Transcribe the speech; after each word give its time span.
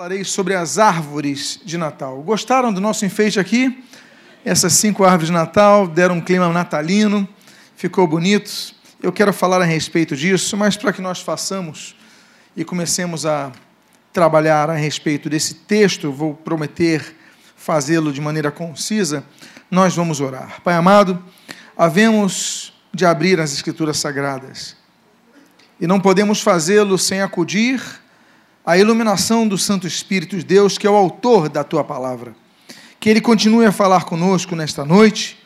Falarei 0.00 0.24
sobre 0.24 0.54
as 0.54 0.78
árvores 0.78 1.60
de 1.62 1.76
Natal. 1.76 2.22
Gostaram 2.22 2.72
do 2.72 2.80
nosso 2.80 3.04
enfeite 3.04 3.38
aqui? 3.38 3.84
Essas 4.42 4.72
cinco 4.72 5.04
árvores 5.04 5.26
de 5.26 5.32
Natal 5.34 5.86
deram 5.86 6.14
um 6.14 6.20
clima 6.22 6.48
natalino, 6.48 7.28
ficou 7.76 8.06
bonito. 8.06 8.74
Eu 9.02 9.12
quero 9.12 9.30
falar 9.30 9.60
a 9.60 9.64
respeito 9.66 10.16
disso, 10.16 10.56
mas 10.56 10.74
para 10.74 10.90
que 10.94 11.02
nós 11.02 11.20
façamos 11.20 11.94
e 12.56 12.64
comecemos 12.64 13.26
a 13.26 13.52
trabalhar 14.10 14.70
a 14.70 14.74
respeito 14.74 15.28
desse 15.28 15.52
texto, 15.52 16.10
vou 16.10 16.32
prometer 16.32 17.14
fazê-lo 17.54 18.10
de 18.10 18.22
maneira 18.22 18.50
concisa, 18.50 19.22
nós 19.70 19.94
vamos 19.94 20.18
orar. 20.18 20.62
Pai 20.62 20.76
amado, 20.76 21.22
havemos 21.76 22.72
de 22.90 23.04
abrir 23.04 23.38
as 23.38 23.52
Escrituras 23.52 23.98
Sagradas 23.98 24.74
e 25.78 25.86
não 25.86 26.00
podemos 26.00 26.40
fazê-lo 26.40 26.96
sem 26.96 27.20
acudir 27.20 27.82
à 28.64 28.78
iluminação 28.78 29.46
do 29.46 29.56
Santo 29.56 29.86
Espírito 29.86 30.36
de 30.36 30.44
Deus, 30.44 30.78
que 30.78 30.86
é 30.86 30.90
o 30.90 30.96
autor 30.96 31.48
da 31.48 31.64
tua 31.64 31.82
palavra. 31.82 32.34
Que 32.98 33.08
ele 33.08 33.20
continue 33.20 33.64
a 33.64 33.72
falar 33.72 34.04
conosco 34.04 34.54
nesta 34.54 34.84
noite, 34.84 35.38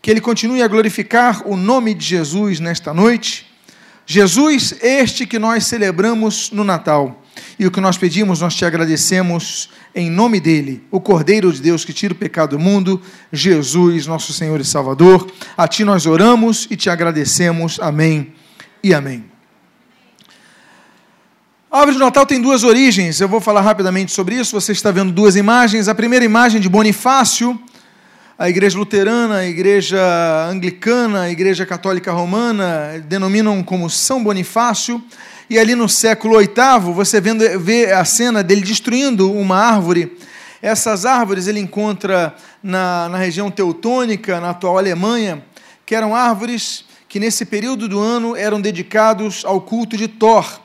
que 0.00 0.10
ele 0.10 0.20
continue 0.20 0.62
a 0.62 0.68
glorificar 0.68 1.46
o 1.46 1.56
nome 1.56 1.94
de 1.94 2.04
Jesus 2.04 2.60
nesta 2.60 2.94
noite. 2.94 3.46
Jesus, 4.06 4.74
este 4.82 5.26
que 5.26 5.38
nós 5.38 5.64
celebramos 5.66 6.50
no 6.50 6.64
Natal. 6.64 7.22
E 7.58 7.66
o 7.66 7.70
que 7.70 7.80
nós 7.80 7.96
pedimos, 7.96 8.40
nós 8.40 8.54
te 8.54 8.64
agradecemos 8.64 9.70
em 9.94 10.10
nome 10.10 10.40
dele, 10.40 10.84
o 10.90 11.00
Cordeiro 11.00 11.52
de 11.52 11.60
Deus 11.60 11.84
que 11.84 11.92
tira 11.92 12.12
o 12.12 12.16
pecado 12.16 12.56
do 12.56 12.58
mundo, 12.58 13.00
Jesus, 13.32 14.06
nosso 14.06 14.32
Senhor 14.32 14.60
e 14.60 14.64
Salvador. 14.64 15.30
A 15.56 15.68
ti 15.68 15.84
nós 15.84 16.06
oramos 16.06 16.66
e 16.70 16.76
te 16.76 16.90
agradecemos. 16.90 17.78
Amém 17.80 18.34
e 18.82 18.92
amém. 18.92 19.31
A 21.72 21.78
árvore 21.78 21.94
de 21.96 22.00
Natal 22.00 22.26
tem 22.26 22.38
duas 22.38 22.64
origens, 22.64 23.18
eu 23.18 23.26
vou 23.26 23.40
falar 23.40 23.62
rapidamente 23.62 24.12
sobre 24.12 24.34
isso. 24.34 24.60
Você 24.60 24.72
está 24.72 24.90
vendo 24.90 25.10
duas 25.10 25.36
imagens. 25.36 25.88
A 25.88 25.94
primeira 25.94 26.22
imagem 26.22 26.60
de 26.60 26.68
Bonifácio, 26.68 27.58
a 28.38 28.46
igreja 28.50 28.76
luterana, 28.76 29.36
a 29.36 29.46
igreja 29.46 29.98
anglicana, 30.50 31.22
a 31.22 31.30
igreja 31.30 31.64
católica 31.64 32.12
romana 32.12 33.02
denominam 33.08 33.62
como 33.62 33.88
São 33.88 34.22
Bonifácio. 34.22 35.02
E 35.48 35.58
ali 35.58 35.74
no 35.74 35.88
século 35.88 36.38
VIII, 36.40 36.92
você 36.92 37.22
vendo, 37.22 37.42
vê 37.58 37.90
a 37.90 38.04
cena 38.04 38.42
dele 38.42 38.60
destruindo 38.60 39.32
uma 39.32 39.56
árvore. 39.56 40.14
Essas 40.60 41.06
árvores 41.06 41.46
ele 41.46 41.58
encontra 41.58 42.34
na, 42.62 43.08
na 43.08 43.16
região 43.16 43.50
teutônica, 43.50 44.38
na 44.42 44.50
atual 44.50 44.76
Alemanha, 44.76 45.42
que 45.86 45.94
eram 45.94 46.14
árvores 46.14 46.84
que 47.08 47.18
nesse 47.18 47.46
período 47.46 47.88
do 47.88 47.98
ano 47.98 48.36
eram 48.36 48.60
dedicados 48.60 49.42
ao 49.42 49.58
culto 49.62 49.96
de 49.96 50.06
Thor 50.06 50.60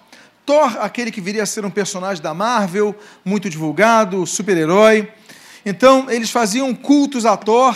Thor, 0.48 0.78
aquele 0.80 1.12
que 1.12 1.20
viria 1.20 1.44
a 1.44 1.46
ser 1.46 1.66
um 1.66 1.70
personagem 1.70 2.24
da 2.24 2.34
Marvel, 2.34 2.96
muito 3.26 3.50
divulgado, 3.50 4.26
super-herói. 4.26 5.12
Então, 5.66 6.10
eles 6.10 6.30
faziam 6.30 6.74
cultos 6.74 7.26
a 7.26 7.36
Thor, 7.36 7.76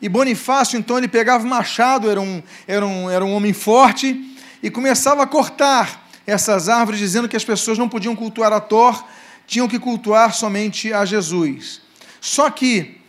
e 0.00 0.08
Bonifácio, 0.08 0.78
então, 0.78 0.96
ele 0.96 1.08
pegava 1.08 1.44
o 1.44 1.48
machado, 1.48 2.08
era 2.08 2.20
um, 2.20 2.40
era, 2.68 2.86
um, 2.86 3.10
era 3.10 3.24
um 3.24 3.34
homem 3.34 3.52
forte, 3.52 4.38
e 4.62 4.70
começava 4.70 5.24
a 5.24 5.26
cortar 5.26 6.08
essas 6.24 6.68
árvores, 6.68 7.00
dizendo 7.00 7.28
que 7.28 7.36
as 7.36 7.44
pessoas 7.44 7.78
não 7.78 7.88
podiam 7.88 8.14
cultuar 8.14 8.52
a 8.52 8.60
Thor, 8.60 9.04
tinham 9.44 9.66
que 9.66 9.80
cultuar 9.80 10.32
somente 10.32 10.92
a 10.92 11.04
Jesus. 11.04 11.80
Só 12.20 12.48
que 12.48 13.00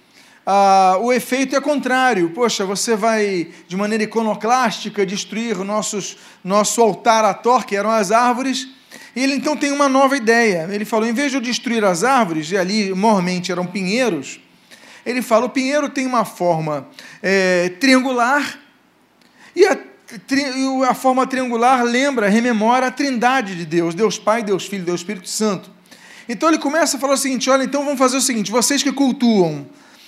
ah, 0.43 0.97
o 0.99 1.13
efeito 1.13 1.55
é 1.55 1.61
contrário. 1.61 2.31
Poxa, 2.31 2.65
você 2.65 2.95
vai, 2.95 3.49
de 3.67 3.77
maneira 3.77 4.03
iconoclástica, 4.03 5.05
destruir 5.05 5.57
nossos, 5.59 6.17
nosso 6.43 6.81
altar 6.81 7.23
a 7.23 7.35
Thor, 7.35 7.67
que 7.67 7.75
eram 7.75 7.91
as 7.91 8.11
árvores, 8.11 8.67
e 9.15 9.23
ele 9.23 9.33
então 9.33 9.55
tem 9.55 9.71
uma 9.71 9.87
nova 9.87 10.17
ideia. 10.17 10.67
Ele 10.69 10.83
falou: 10.83 11.07
em 11.07 11.13
vez 11.13 11.31
de 11.31 11.37
eu 11.37 11.41
destruir 11.41 11.83
as 11.85 12.03
árvores, 12.03 12.51
e 12.51 12.57
ali 12.57 12.89
normalmente 12.89 13.51
eram 13.51 13.65
pinheiros, 13.65 14.39
ele 15.05 15.21
fala: 15.21 15.45
o 15.45 15.49
pinheiro 15.49 15.87
tem 15.87 16.05
uma 16.05 16.25
forma 16.25 16.87
é, 17.23 17.69
triangular, 17.79 18.59
e 19.55 19.65
a, 19.65 19.77
a 20.89 20.93
forma 20.93 21.25
triangular 21.25 21.83
lembra, 21.83 22.27
rememora 22.27 22.87
a 22.87 22.91
trindade 22.91 23.55
de 23.55 23.65
Deus: 23.65 23.95
Deus 23.95 24.19
Pai, 24.19 24.43
Deus 24.43 24.65
Filho, 24.65 24.83
Deus 24.83 24.99
Espírito 24.99 25.29
Santo. 25.29 25.71
Então 26.27 26.49
ele 26.49 26.57
começa 26.57 26.97
a 26.97 26.99
falar 26.99 27.13
o 27.13 27.17
seguinte: 27.17 27.49
olha, 27.49 27.63
então 27.63 27.85
vamos 27.85 27.99
fazer 27.99 28.17
o 28.17 28.21
seguinte: 28.21 28.51
vocês 28.51 28.83
que 28.83 28.91
cultuam 28.91 29.65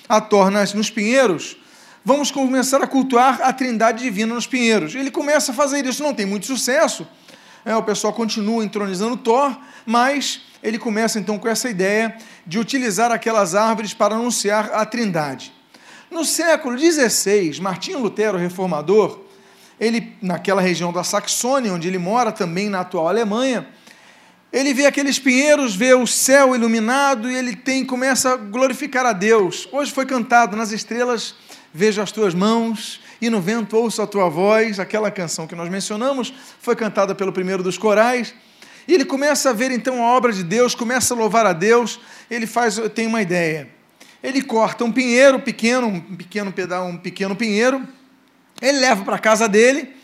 a 0.09 0.19
torna 0.19 0.65
nos 0.75 0.89
pinheiros, 0.89 1.55
vamos 2.03 2.29
começar 2.29 2.83
a 2.83 2.87
cultuar 2.87 3.39
a 3.41 3.53
trindade 3.53 4.03
divina 4.03 4.35
nos 4.35 4.47
pinheiros. 4.47 4.95
Ele 4.95 5.11
começa 5.11 5.53
a 5.53 5.55
fazer 5.55 5.85
isso, 5.85 6.03
não 6.03 6.13
tem 6.13 6.25
muito 6.25 6.45
sucesso 6.45 7.07
é, 7.67 7.75
o 7.75 7.83
pessoal 7.83 8.13
continua 8.13 8.63
entronizando 8.63 9.17
Thor, 9.17 9.53
mas 9.85 10.41
ele 10.63 10.79
começa 10.79 11.19
então 11.19 11.37
com 11.37 11.49
essa 11.49 11.69
ideia 11.69 12.17
de 12.45 12.57
utilizar 12.57 13.11
aquelas 13.11 13.55
árvores 13.55 13.93
para 13.93 14.15
anunciar 14.15 14.71
a 14.73 14.85
trindade. 14.85 15.53
No 16.09 16.23
século 16.23 16.79
XVI, 16.79 17.59
Martinho 17.59 17.99
Lutero, 17.99 18.37
reformador, 18.37 19.19
ele, 19.77 20.15
naquela 20.21 20.61
região 20.61 20.93
da 20.93 21.03
Saxônia, 21.03 21.73
onde 21.73 21.89
ele 21.89 21.97
mora 21.97 22.31
também 22.31 22.69
na 22.69 22.79
atual 22.79 23.09
Alemanha, 23.09 23.67
ele 24.53 24.73
vê 24.73 24.85
aqueles 24.85 25.19
pinheiros, 25.19 25.75
vê 25.75 25.93
o 25.93 26.07
céu 26.07 26.55
iluminado 26.55 27.29
e 27.29 27.35
ele 27.35 27.53
tem 27.53 27.83
começa 27.83 28.31
a 28.33 28.37
glorificar 28.37 29.05
a 29.05 29.11
Deus. 29.11 29.67
Hoje 29.73 29.91
foi 29.91 30.05
cantado 30.05 30.55
nas 30.55 30.71
estrelas, 30.71 31.35
vejo 31.73 32.01
as 32.01 32.13
tuas 32.13 32.33
mãos, 32.33 33.01
e 33.21 33.29
no 33.29 33.41
vento 33.41 33.75
ouço 33.75 34.01
a 34.01 34.07
tua 34.07 34.29
voz, 34.29 34.79
aquela 34.79 35.09
canção 35.09 35.47
que 35.47 35.55
nós 35.55 35.69
mencionamos, 35.69 36.33
foi 36.61 36.75
cantada 36.75 37.15
pelo 37.15 37.31
primeiro 37.31 37.63
dos 37.63 37.77
corais. 37.77 38.33
E 38.87 38.93
ele 38.93 39.03
começa 39.03 39.49
a 39.49 39.53
ver 39.53 39.71
então 39.71 40.03
a 40.03 40.15
obra 40.15 40.31
de 40.31 40.43
Deus, 40.43 40.73
começa 40.73 41.13
a 41.13 41.17
louvar 41.17 41.45
a 41.45 41.53
Deus. 41.53 41.99
Ele 42.29 42.47
faz, 42.47 42.79
tem 42.95 43.07
uma 43.07 43.21
ideia. 43.21 43.69
Ele 44.23 44.41
corta 44.41 44.83
um 44.85 44.91
pinheiro 44.91 45.39
pequeno, 45.39 45.87
um 45.87 46.15
pequeno 46.15 46.51
pedal, 46.51 46.87
um 46.87 46.97
pequeno 46.97 47.35
pinheiro. 47.35 47.85
Ele 48.61 48.79
leva 48.79 49.03
para 49.03 49.15
a 49.15 49.19
casa 49.19 49.47
dele 49.47 49.96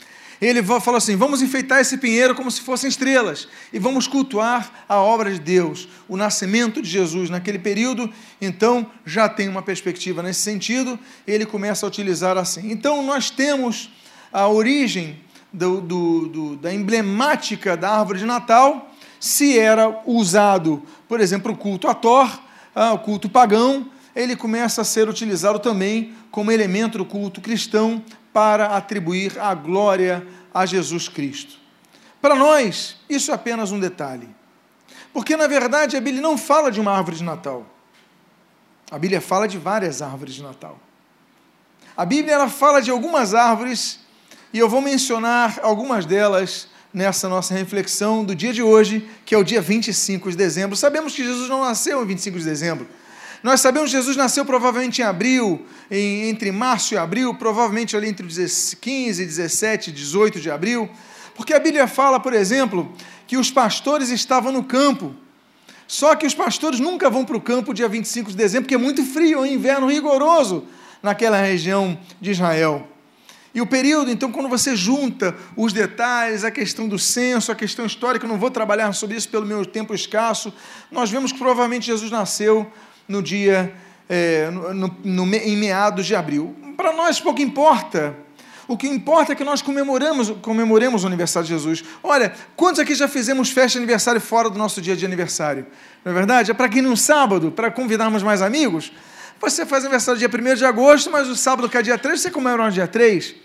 ele 0.45 0.63
fala 0.63 0.97
assim: 0.97 1.15
vamos 1.15 1.41
enfeitar 1.41 1.79
esse 1.79 1.97
pinheiro 1.97 2.35
como 2.35 2.49
se 2.51 2.61
fossem 2.61 2.89
estrelas 2.89 3.47
e 3.71 3.79
vamos 3.79 4.07
cultuar 4.07 4.85
a 4.87 4.97
obra 4.97 5.31
de 5.31 5.39
Deus, 5.39 5.87
o 6.07 6.17
nascimento 6.17 6.81
de 6.81 6.89
Jesus 6.89 7.29
naquele 7.29 7.59
período. 7.59 8.11
Então 8.41 8.85
já 9.05 9.29
tem 9.29 9.47
uma 9.47 9.61
perspectiva 9.61 10.21
nesse 10.21 10.41
sentido. 10.41 10.99
Ele 11.27 11.45
começa 11.45 11.85
a 11.85 11.87
utilizar 11.87 12.37
assim. 12.37 12.71
Então 12.71 13.03
nós 13.03 13.29
temos 13.29 13.89
a 14.31 14.47
origem 14.47 15.19
do, 15.53 15.79
do, 15.79 16.27
do, 16.27 16.55
da 16.55 16.73
emblemática 16.73 17.77
da 17.77 17.91
árvore 17.91 18.19
de 18.19 18.25
Natal, 18.25 18.91
se 19.19 19.57
era 19.57 20.01
usado, 20.05 20.81
por 21.07 21.21
exemplo, 21.21 21.53
o 21.53 21.55
culto 21.55 21.87
a 21.87 21.93
Thor, 21.93 22.27
ah, 22.73 22.93
o 22.93 22.99
culto 22.99 23.29
pagão, 23.29 23.89
ele 24.15 24.35
começa 24.35 24.81
a 24.81 24.83
ser 24.83 25.07
utilizado 25.07 25.59
também 25.59 26.13
como 26.31 26.51
elemento 26.51 26.97
do 26.97 27.05
culto 27.05 27.39
cristão 27.39 28.03
para 28.33 28.75
atribuir 28.75 29.39
a 29.39 29.53
glória 29.53 30.25
a 30.53 30.65
Jesus 30.65 31.07
Cristo. 31.07 31.57
Para 32.19 32.35
nós, 32.35 32.97
isso 33.07 33.31
é 33.31 33.33
apenas 33.35 33.71
um 33.71 33.79
detalhe. 33.79 34.27
Porque, 35.13 35.37
na 35.37 35.45
verdade, 35.45 35.95
a 35.95 36.01
Bíblia 36.01 36.21
não 36.21 36.37
fala 36.37 36.71
de 36.71 36.81
uma 36.81 36.91
árvore 36.91 37.17
de 37.17 37.23
Natal. 37.23 37.65
A 38.89 38.97
Bíblia 38.97 39.21
fala 39.21 39.47
de 39.47 39.57
várias 39.57 40.01
árvores 40.01 40.33
de 40.33 40.41
Natal. 40.41 40.79
A 41.95 42.05
Bíblia 42.05 42.33
ela 42.33 42.49
fala 42.49 42.81
de 42.81 42.89
algumas 42.89 43.35
árvores, 43.35 43.99
e 44.51 44.57
eu 44.57 44.67
vou 44.67 44.81
mencionar 44.81 45.59
algumas 45.61 46.05
delas 46.05 46.67
nessa 46.93 47.29
nossa 47.29 47.53
reflexão 47.53 48.23
do 48.23 48.35
dia 48.35 48.53
de 48.53 48.63
hoje, 48.63 49.07
que 49.25 49.35
é 49.35 49.37
o 49.37 49.43
dia 49.43 49.61
25 49.61 50.31
de 50.31 50.37
dezembro. 50.37 50.75
Sabemos 50.75 51.13
que 51.15 51.23
Jesus 51.23 51.49
não 51.49 51.63
nasceu 51.63 52.03
em 52.03 52.07
25 52.07 52.39
de 52.39 52.45
dezembro. 52.45 52.87
Nós 53.43 53.59
sabemos 53.59 53.91
que 53.91 53.97
Jesus 53.97 54.15
nasceu 54.15 54.45
provavelmente 54.45 55.01
em 55.01 55.03
abril, 55.03 55.65
em, 55.91 56.29
entre 56.29 56.49
março 56.49 56.93
e 56.93 56.97
abril, 56.97 57.35
provavelmente 57.35 57.95
ali 57.95 58.07
entre 58.07 58.25
15, 58.25 59.25
17, 59.25 59.91
18 59.91 60.39
de 60.39 60.49
abril, 60.49 60.89
porque 61.35 61.53
a 61.53 61.59
Bíblia 61.59 61.85
fala, 61.85 62.21
por 62.21 62.33
exemplo, 62.33 62.93
que 63.27 63.35
os 63.35 63.51
pastores 63.51 64.09
estavam 64.09 64.49
no 64.49 64.63
campo. 64.63 65.13
Só 65.85 66.15
que 66.15 66.25
os 66.25 66.33
pastores 66.33 66.79
nunca 66.79 67.09
vão 67.09 67.25
para 67.25 67.35
o 67.35 67.41
campo 67.41 67.73
dia 67.73 67.89
25 67.89 68.31
de 68.31 68.37
dezembro, 68.37 68.63
porque 68.63 68.75
é 68.75 68.77
muito 68.77 69.03
frio, 69.03 69.39
é 69.39 69.41
um 69.41 69.45
inverno 69.45 69.87
rigoroso 69.87 70.65
naquela 71.01 71.37
região 71.37 71.99
de 72.21 72.31
Israel. 72.31 72.87
E 73.53 73.59
o 73.59 73.67
período, 73.67 74.09
então, 74.09 74.31
quando 74.31 74.47
você 74.47 74.73
junta 74.73 75.35
os 75.55 75.73
detalhes, 75.73 76.45
a 76.45 76.49
questão 76.49 76.87
do 76.87 76.97
censo, 76.97 77.51
a 77.51 77.55
questão 77.55 77.85
histórica, 77.85 78.25
não 78.25 78.39
vou 78.39 78.49
trabalhar 78.49 78.93
sobre 78.93 79.17
isso 79.17 79.27
pelo 79.27 79.45
meu 79.45 79.65
tempo 79.65 79.93
escasso, 79.93 80.51
nós 80.89 81.11
vemos 81.11 81.33
que 81.33 81.37
provavelmente 81.37 81.85
Jesus 81.85 82.09
nasceu 82.09 82.71
no 83.07 83.21
dia, 83.21 83.73
é, 84.09 84.49
no, 84.49 84.87
no, 85.03 85.35
em 85.35 85.57
meados 85.57 86.05
de 86.05 86.15
abril. 86.15 86.55
Para 86.77 86.93
nós 86.93 87.19
pouco 87.19 87.41
importa. 87.41 88.15
O 88.67 88.77
que 88.77 88.87
importa 88.87 89.33
é 89.33 89.35
que 89.35 89.43
nós 89.43 89.61
comemoramos, 89.61 90.31
comemoremos 90.41 91.03
o 91.03 91.07
aniversário 91.07 91.47
de 91.47 91.53
Jesus. 91.53 91.83
Olha, 92.01 92.33
quantos 92.55 92.79
aqui 92.79 92.95
já 92.95 93.07
fizemos 93.07 93.51
festa 93.51 93.73
de 93.73 93.77
aniversário 93.79 94.21
fora 94.21 94.49
do 94.49 94.57
nosso 94.57 94.81
dia 94.81 94.95
de 94.95 95.05
aniversário? 95.05 95.65
Não 96.03 96.11
é 96.11 96.15
verdade? 96.15 96.51
É 96.51 96.53
para 96.53 96.69
que 96.69 96.81
no 96.81 96.95
sábado, 96.95 97.51
para 97.51 97.69
convidarmos 97.69 98.23
mais 98.23 98.41
amigos, 98.41 98.91
você 99.39 99.65
faz 99.65 99.83
aniversário 99.83 100.17
dia 100.17 100.29
1 100.29 100.55
de 100.55 100.65
agosto, 100.65 101.11
mas 101.11 101.27
o 101.27 101.35
sábado, 101.35 101.67
que 101.67 101.77
é 101.77 101.81
dia 101.81 101.97
3, 101.97 102.21
você 102.21 102.31
comemora 102.31 102.65
no 102.65 102.71
dia 102.71 102.87
3. 102.87 103.35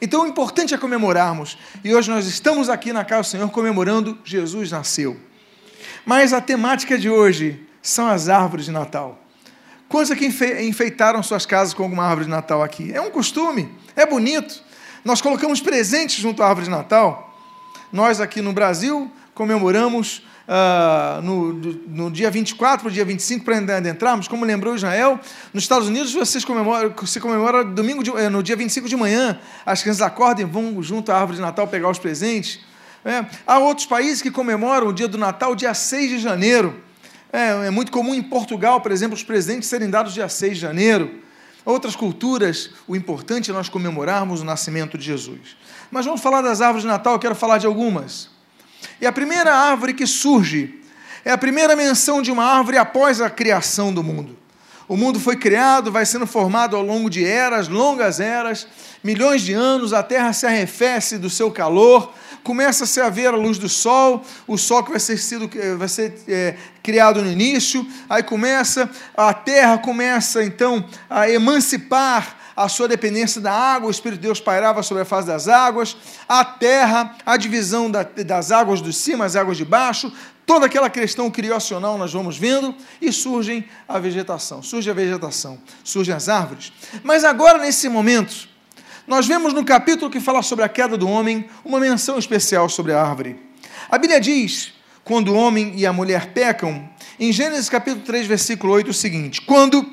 Então 0.00 0.22
o 0.22 0.26
importante 0.26 0.72
é 0.72 0.78
comemorarmos. 0.78 1.58
E 1.84 1.92
hoje 1.92 2.08
nós 2.08 2.26
estamos 2.26 2.68
aqui 2.68 2.92
na 2.92 3.04
casa 3.04 3.22
do 3.22 3.26
Senhor 3.26 3.50
comemorando 3.50 4.16
Jesus 4.24 4.70
nasceu. 4.70 5.18
Mas 6.06 6.32
a 6.32 6.40
temática 6.40 6.96
de 6.96 7.10
hoje 7.10 7.66
são 7.82 8.06
as 8.06 8.28
árvores 8.28 8.66
de 8.66 8.70
Natal. 8.70 9.18
Quantos 9.88 10.10
aqui 10.10 10.26
enfeitaram 10.26 11.22
suas 11.22 11.44
casas 11.44 11.74
com 11.74 11.82
alguma 11.82 12.04
árvore 12.04 12.26
de 12.26 12.30
Natal 12.30 12.62
aqui? 12.62 12.92
É 12.92 13.00
um 13.00 13.10
costume, 13.10 13.68
é 13.96 14.06
bonito. 14.06 14.62
Nós 15.04 15.20
colocamos 15.20 15.60
presentes 15.60 16.16
junto 16.16 16.42
à 16.42 16.48
árvore 16.48 16.66
de 16.66 16.70
Natal. 16.70 17.34
Nós 17.92 18.20
aqui 18.20 18.40
no 18.40 18.52
Brasil 18.52 19.10
comemoramos 19.34 20.22
uh, 20.46 21.22
no, 21.22 21.52
no, 21.88 22.10
dia 22.10 22.30
24 22.30 22.82
para 22.82 22.88
o 22.88 22.92
dia 22.92 23.04
25, 23.04 23.44
para 23.44 23.56
adentrarmos, 23.56 24.28
como 24.28 24.44
lembrou 24.44 24.74
Israel, 24.74 25.18
nos 25.54 25.64
Estados 25.64 25.88
Unidos 25.88 26.12
vocês 26.12 26.44
comemoram, 26.44 26.94
se 27.06 27.18
comemora 27.20 27.64
domingo 27.64 28.02
de, 28.02 28.10
eh, 28.10 28.28
no 28.28 28.42
dia 28.42 28.56
25 28.56 28.88
de 28.88 28.96
manhã, 28.96 29.40
as 29.64 29.82
crianças 29.82 30.02
acordam 30.02 30.46
e 30.46 30.50
vão 30.50 30.82
junto 30.82 31.10
à 31.10 31.16
árvore 31.16 31.36
de 31.36 31.42
Natal 31.42 31.66
pegar 31.66 31.88
os 31.88 31.98
presentes. 31.98 32.60
É. 33.04 33.24
Há 33.46 33.58
outros 33.58 33.86
países 33.86 34.20
que 34.20 34.30
comemoram 34.30 34.88
o 34.88 34.92
dia 34.92 35.08
do 35.08 35.16
Natal, 35.16 35.54
dia 35.54 35.72
6 35.72 36.10
de 36.10 36.18
janeiro. 36.18 36.82
É, 37.32 37.66
é 37.66 37.70
muito 37.70 37.92
comum 37.92 38.14
em 38.14 38.22
Portugal, 38.22 38.80
por 38.80 38.90
exemplo, 38.90 39.14
os 39.14 39.22
presentes 39.22 39.68
serem 39.68 39.88
dados 39.88 40.12
dia 40.14 40.28
6 40.28 40.54
de 40.54 40.60
janeiro. 40.60 41.20
Outras 41.64 41.94
culturas, 41.94 42.70
o 42.88 42.96
importante 42.96 43.50
é 43.50 43.54
nós 43.54 43.68
comemorarmos 43.68 44.40
o 44.40 44.44
nascimento 44.44 44.96
de 44.96 45.04
Jesus. 45.04 45.56
Mas 45.90 46.06
vamos 46.06 46.20
falar 46.20 46.42
das 46.42 46.60
árvores 46.60 46.82
de 46.82 46.88
Natal, 46.88 47.14
eu 47.14 47.18
quero 47.18 47.34
falar 47.34 47.58
de 47.58 47.66
algumas. 47.66 48.30
E 49.00 49.06
a 49.06 49.12
primeira 49.12 49.54
árvore 49.54 49.94
que 49.94 50.06
surge 50.06 50.80
é 51.24 51.30
a 51.30 51.38
primeira 51.38 51.76
menção 51.76 52.22
de 52.22 52.30
uma 52.30 52.44
árvore 52.44 52.78
após 52.78 53.20
a 53.20 53.28
criação 53.28 53.92
do 53.92 54.02
mundo. 54.02 54.38
O 54.88 54.96
mundo 54.96 55.20
foi 55.20 55.36
criado, 55.36 55.92
vai 55.92 56.04
sendo 56.04 56.26
formado 56.26 56.74
ao 56.74 56.82
longo 56.82 57.08
de 57.08 57.24
eras, 57.24 57.68
longas 57.68 58.18
eras, 58.18 58.66
milhões 59.04 59.42
de 59.42 59.52
anos, 59.52 59.92
a 59.92 60.02
terra 60.02 60.32
se 60.32 60.46
arrefece 60.46 61.16
do 61.16 61.30
seu 61.30 61.50
calor, 61.50 62.12
começa-se 62.42 63.00
a 63.00 63.08
ver 63.08 63.28
a 63.28 63.36
luz 63.36 63.58
do 63.58 63.68
sol, 63.68 64.24
o 64.46 64.56
sol 64.56 64.82
que 64.82 64.90
vai 64.90 65.00
ser, 65.00 65.18
sido, 65.18 65.50
vai 65.76 65.88
ser 65.88 66.14
é, 66.28 66.56
criado 66.82 67.22
no 67.22 67.30
início, 67.30 67.86
aí 68.08 68.22
começa, 68.22 68.90
a 69.16 69.32
terra 69.32 69.78
começa 69.78 70.42
então 70.44 70.84
a 71.08 71.30
emancipar 71.30 72.36
a 72.56 72.68
sua 72.68 72.86
dependência 72.86 73.40
da 73.40 73.52
água, 73.52 73.88
o 73.88 73.90
Espírito 73.90 74.20
de 74.20 74.26
Deus 74.26 74.38
pairava 74.38 74.82
sobre 74.82 75.02
a 75.02 75.06
face 75.06 75.26
das 75.26 75.48
águas, 75.48 75.96
a 76.28 76.44
terra, 76.44 77.16
a 77.24 77.36
divisão 77.38 77.90
da, 77.90 78.02
das 78.02 78.52
águas 78.52 78.82
de 78.82 78.92
cima, 78.92 79.24
as 79.24 79.34
águas 79.34 79.56
de 79.56 79.64
baixo, 79.64 80.12
toda 80.44 80.66
aquela 80.66 80.90
questão 80.90 81.30
criacional 81.30 81.96
nós 81.96 82.12
vamos 82.12 82.36
vendo 82.36 82.74
e 83.00 83.12
surgem 83.12 83.64
a 83.88 83.98
vegetação, 83.98 84.62
surge 84.62 84.90
a 84.90 84.92
vegetação, 84.92 85.58
surgem 85.82 86.14
as 86.14 86.28
árvores. 86.28 86.72
Mas 87.02 87.24
agora, 87.24 87.58
nesse 87.58 87.88
momento, 87.88 88.49
nós 89.06 89.26
vemos 89.26 89.52
no 89.52 89.64
capítulo 89.64 90.10
que 90.10 90.20
fala 90.20 90.42
sobre 90.42 90.64
a 90.64 90.68
queda 90.68 90.96
do 90.96 91.08
homem 91.08 91.48
uma 91.64 91.80
menção 91.80 92.18
especial 92.18 92.68
sobre 92.68 92.92
a 92.92 93.02
árvore. 93.02 93.40
A 93.90 93.98
Bíblia 93.98 94.20
diz, 94.20 94.72
quando 95.04 95.32
o 95.32 95.34
homem 95.34 95.72
e 95.76 95.86
a 95.86 95.92
mulher 95.92 96.32
pecam, 96.32 96.88
em 97.18 97.32
Gênesis 97.32 97.68
capítulo 97.68 98.04
3, 98.04 98.26
versículo 98.26 98.72
8, 98.72 98.90
o 98.90 98.94
seguinte: 98.94 99.40
Quando 99.42 99.84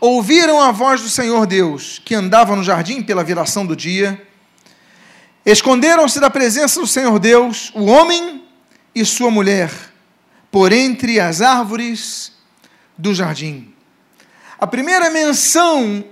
ouviram 0.00 0.60
a 0.60 0.72
voz 0.72 1.00
do 1.00 1.08
Senhor 1.08 1.46
Deus, 1.46 2.00
que 2.04 2.14
andava 2.14 2.56
no 2.56 2.64
jardim 2.64 3.02
pela 3.02 3.24
viração 3.24 3.64
do 3.64 3.76
dia, 3.76 4.20
esconderam-se 5.46 6.18
da 6.20 6.30
presença 6.30 6.80
do 6.80 6.86
Senhor 6.86 7.18
Deus, 7.18 7.70
o 7.74 7.84
homem 7.84 8.44
e 8.94 9.04
sua 9.04 9.30
mulher, 9.30 9.70
por 10.50 10.72
entre 10.72 11.20
as 11.20 11.40
árvores 11.40 12.32
do 12.96 13.14
jardim. 13.14 13.72
A 14.58 14.66
primeira 14.66 15.10
menção 15.10 16.04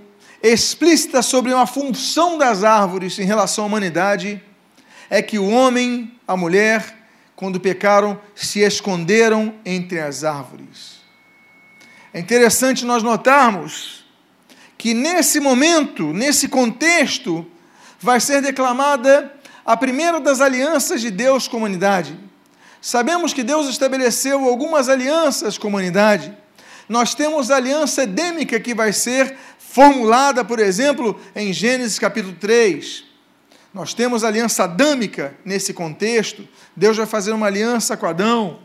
explícita 0.43 1.23
sobre 1.23 1.53
uma 1.53 1.67
função 1.67 2.37
das 2.37 2.65
árvores 2.65 3.19
em 3.19 3.25
relação 3.25 3.65
à 3.65 3.67
humanidade 3.69 4.43
é 5.09 5.23
que 5.23 5.39
o 5.39 5.49
homem, 5.49 6.19
a 6.27 6.37
mulher, 6.37 6.97
quando 7.37 7.61
pecaram, 7.61 8.21
se 8.35 8.61
esconderam 8.61 9.55
entre 9.65 10.01
as 10.01 10.25
árvores. 10.25 11.01
É 12.13 12.19
interessante 12.19 12.85
nós 12.85 13.03
notarmos 13.03 14.05
que 14.77 14.93
nesse 14.95 15.39
momento, 15.39 16.13
nesse 16.13 16.49
contexto, 16.49 17.47
vai 18.01 18.19
ser 18.19 18.43
declamada 18.43 19.33
a 19.65 19.77
primeira 19.77 20.21
das 20.21 20.41
alianças 20.41 21.01
de 21.01 21.11
Deus 21.11 21.47
com 21.47 21.57
a 21.57 21.61
humanidade. 21.61 22.19
Sabemos 22.81 23.33
que 23.33 23.45
Deus 23.45 23.69
estabeleceu 23.69 24.45
algumas 24.45 24.89
alianças 24.89 25.57
com 25.57 25.69
a 25.69 25.71
humanidade. 25.71 26.37
Nós 26.89 27.15
temos 27.15 27.51
a 27.51 27.57
aliança 27.57 28.03
edêmica 28.03 28.59
que 28.59 28.75
vai 28.75 28.93
ser 28.93 29.37
formulada, 29.73 30.45
por 30.45 30.59
exemplo, 30.59 31.19
em 31.35 31.51
Gênesis 31.51 31.99
capítulo 31.99 32.35
3. 32.39 33.05
Nós 33.73 33.95
temos 33.95 34.23
a 34.23 34.29
aliança 34.29 34.65
adâmica 34.65 35.35
nesse 35.47 35.73
contexto. 35.73 36.47
Deus 36.77 36.99
vai 36.99 37.07
fazer 37.07 37.33
uma 37.33 37.47
aliança 37.47 37.97
com 37.97 38.05
Adão. 38.05 38.59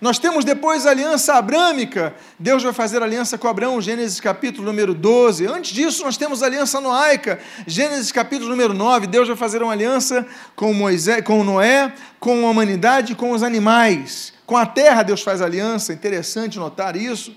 Nós 0.00 0.18
temos 0.18 0.44
depois 0.44 0.86
a 0.86 0.90
aliança 0.90 1.34
abrâmica. 1.34 2.16
Deus 2.36 2.64
vai 2.64 2.72
fazer 2.72 3.00
aliança 3.00 3.38
com 3.38 3.46
Abraão, 3.46 3.80
Gênesis 3.80 4.18
capítulo 4.18 4.66
número 4.66 4.92
12. 4.92 5.46
Antes 5.46 5.70
disso, 5.70 6.02
nós 6.02 6.16
temos 6.16 6.42
a 6.42 6.46
aliança 6.46 6.80
noaica, 6.80 7.38
Gênesis 7.64 8.10
capítulo 8.10 8.50
número 8.50 8.74
9. 8.74 9.06
Deus 9.06 9.28
vai 9.28 9.36
fazer 9.36 9.62
uma 9.62 9.72
aliança 9.72 10.26
com 10.56 10.74
Moisés, 10.74 11.22
com 11.24 11.44
Noé, 11.44 11.94
com 12.18 12.44
a 12.44 12.50
humanidade, 12.50 13.14
com 13.14 13.30
os 13.30 13.44
animais. 13.44 14.32
Com 14.44 14.56
a 14.56 14.66
terra 14.66 15.04
Deus 15.04 15.22
faz 15.22 15.40
aliança, 15.40 15.92
interessante 15.92 16.58
notar 16.58 16.96
isso. 16.96 17.36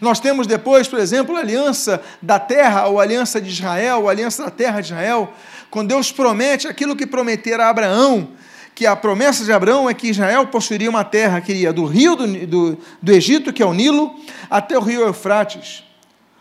Nós 0.00 0.20
temos 0.20 0.46
depois, 0.46 0.88
por 0.88 0.98
exemplo, 0.98 1.36
a 1.36 1.40
aliança 1.40 2.02
da 2.20 2.38
terra, 2.38 2.86
ou 2.86 3.00
a 3.00 3.02
aliança 3.02 3.40
de 3.40 3.50
Israel, 3.50 4.08
a 4.08 4.10
aliança 4.10 4.44
da 4.44 4.50
terra 4.50 4.80
de 4.80 4.88
Israel, 4.88 5.32
quando 5.70 5.88
Deus 5.88 6.12
promete 6.12 6.66
aquilo 6.66 6.96
que 6.96 7.06
prometera 7.06 7.66
a 7.66 7.70
Abraão, 7.70 8.28
que 8.74 8.86
a 8.86 8.94
promessa 8.94 9.42
de 9.42 9.52
Abraão 9.52 9.88
é 9.88 9.94
que 9.94 10.08
Israel 10.08 10.46
possuiria 10.48 10.90
uma 10.90 11.02
terra 11.02 11.40
que 11.40 11.50
iria 11.50 11.72
do 11.72 11.86
rio 11.86 12.14
do, 12.14 12.46
do, 12.46 12.78
do 13.00 13.12
Egito, 13.12 13.52
que 13.52 13.62
é 13.62 13.66
o 13.66 13.72
Nilo, 13.72 14.14
até 14.50 14.76
o 14.76 14.82
rio 14.82 15.00
Eufrates. 15.00 15.82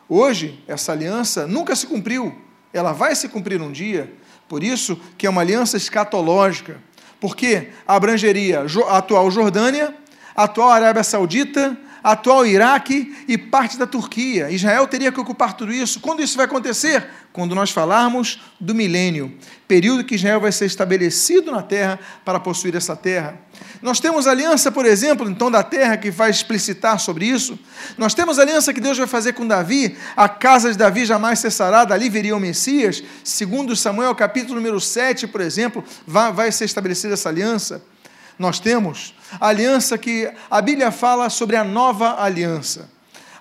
Hoje, 0.10 0.62
essa 0.68 0.92
aliança 0.92 1.48
nunca 1.48 1.76
se 1.76 1.88
cumpriu. 1.88 2.36
Ela 2.74 2.92
vai 2.92 3.16
se 3.16 3.30
cumprir 3.30 3.62
um 3.62 3.72
dia. 3.72 4.12
Por 4.50 4.64
isso 4.64 5.00
que 5.18 5.26
é 5.26 5.30
uma 5.30 5.42
aliança 5.42 5.78
escatológica. 5.78 6.78
Porque 7.22 7.70
abrangeria 7.88 8.66
a 8.88 8.98
atual 8.98 9.32
Jordânia, 9.32 9.96
a 10.36 10.44
atual 10.44 10.70
Arábia 10.70 11.04
Saudita, 11.04 11.78
atual 12.06 12.46
Iraque 12.46 13.16
e 13.28 13.36
parte 13.36 13.80
da 13.80 13.88
Turquia. 13.88 14.52
Israel 14.52 14.86
teria 14.86 15.12
que 15.12 15.20
ocupar 15.20 15.54
tudo 15.54 15.74
isso. 15.74 16.00
Quando 16.00 16.22
isso 16.22 16.38
vai 16.38 16.46
acontecer? 16.46 17.04
Quando 17.34 17.56
nós 17.56 17.72
falarmos 17.72 18.40
do 18.60 18.76
milênio, 18.76 19.36
período 19.68 20.04
que 20.04 20.14
Israel 20.14 20.40
vai 20.40 20.52
ser 20.52 20.68
estabelecido 20.68 21.52
na 21.52 21.64
terra 21.64 22.00
para 22.24 22.40
possuir 22.40 22.76
essa 22.76 22.96
terra. 22.96 23.40
Nós 23.82 24.00
temos 24.00 24.28
aliança, 24.28 24.72
por 24.72 24.86
exemplo, 24.86 25.28
então 25.28 25.50
da 25.50 25.64
terra 25.64 25.98
que 25.98 26.12
vai 26.12 26.30
explicitar 26.30 27.00
sobre 27.00 27.26
isso. 27.26 27.58
Nós 27.98 28.14
temos 28.14 28.38
aliança 28.38 28.72
que 28.72 28.80
Deus 28.80 29.00
vai 29.00 29.08
fazer 29.08 29.34
com 29.34 29.48
Davi, 29.48 29.98
a 30.16 30.30
casa 30.30 30.72
de 30.72 30.78
Davi 30.78 31.06
jamais 31.06 31.40
cessará, 31.40 31.86
dali 31.86 32.08
viria 32.08 32.38
o 32.38 32.40
Messias. 32.40 33.04
Segundo 33.24 33.76
Samuel, 33.76 34.14
capítulo 34.14 34.56
número 34.56 34.80
7, 34.80 35.26
por 35.26 35.42
exemplo, 35.42 35.84
vai, 36.06 36.32
vai 36.32 36.52
ser 36.52 36.66
estabelecida 36.66 37.16
essa 37.16 37.30
aliança 37.30 37.82
nós 38.38 38.60
temos 38.60 39.14
a 39.40 39.48
aliança 39.48 39.98
que 39.98 40.32
a 40.50 40.62
Bíblia 40.62 40.92
fala 40.92 41.30
sobre 41.30 41.56
a 41.56 41.64
nova 41.64 42.22
aliança. 42.22 42.90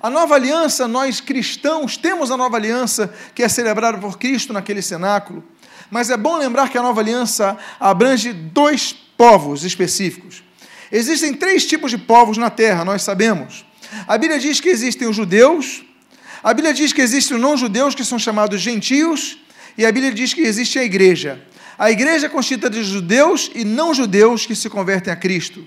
A 0.00 0.10
nova 0.10 0.34
aliança, 0.34 0.86
nós 0.86 1.20
cristãos 1.20 1.96
temos 1.96 2.30
a 2.30 2.36
nova 2.36 2.56
aliança 2.56 3.12
que 3.34 3.42
é 3.42 3.48
celebrada 3.48 3.98
por 3.98 4.18
Cristo 4.18 4.52
naquele 4.52 4.82
cenáculo. 4.82 5.42
Mas 5.90 6.10
é 6.10 6.16
bom 6.16 6.36
lembrar 6.36 6.68
que 6.68 6.76
a 6.76 6.82
nova 6.82 7.00
aliança 7.00 7.56
abrange 7.80 8.32
dois 8.32 8.92
povos 9.16 9.64
específicos. 9.64 10.42
Existem 10.92 11.32
três 11.32 11.66
tipos 11.66 11.90
de 11.90 11.98
povos 11.98 12.36
na 12.36 12.50
terra, 12.50 12.84
nós 12.84 13.02
sabemos. 13.02 13.64
A 14.06 14.18
Bíblia 14.18 14.38
diz 14.38 14.60
que 14.60 14.68
existem 14.68 15.08
os 15.08 15.16
judeus, 15.16 15.84
a 16.42 16.52
Bíblia 16.52 16.74
diz 16.74 16.92
que 16.92 17.00
existem 17.00 17.36
os 17.36 17.42
não-judeus, 17.42 17.94
que 17.94 18.04
são 18.04 18.18
chamados 18.18 18.60
gentios, 18.60 19.38
e 19.78 19.86
a 19.86 19.90
Bíblia 19.90 20.12
diz 20.12 20.34
que 20.34 20.42
existe 20.42 20.78
a 20.78 20.84
igreja. 20.84 21.42
A 21.78 21.90
igreja 21.90 22.26
é 22.26 22.28
constituída 22.28 22.70
de 22.70 22.84
judeus 22.84 23.50
e 23.54 23.64
não 23.64 23.92
judeus 23.92 24.46
que 24.46 24.54
se 24.54 24.70
convertem 24.70 25.12
a 25.12 25.16
Cristo. 25.16 25.66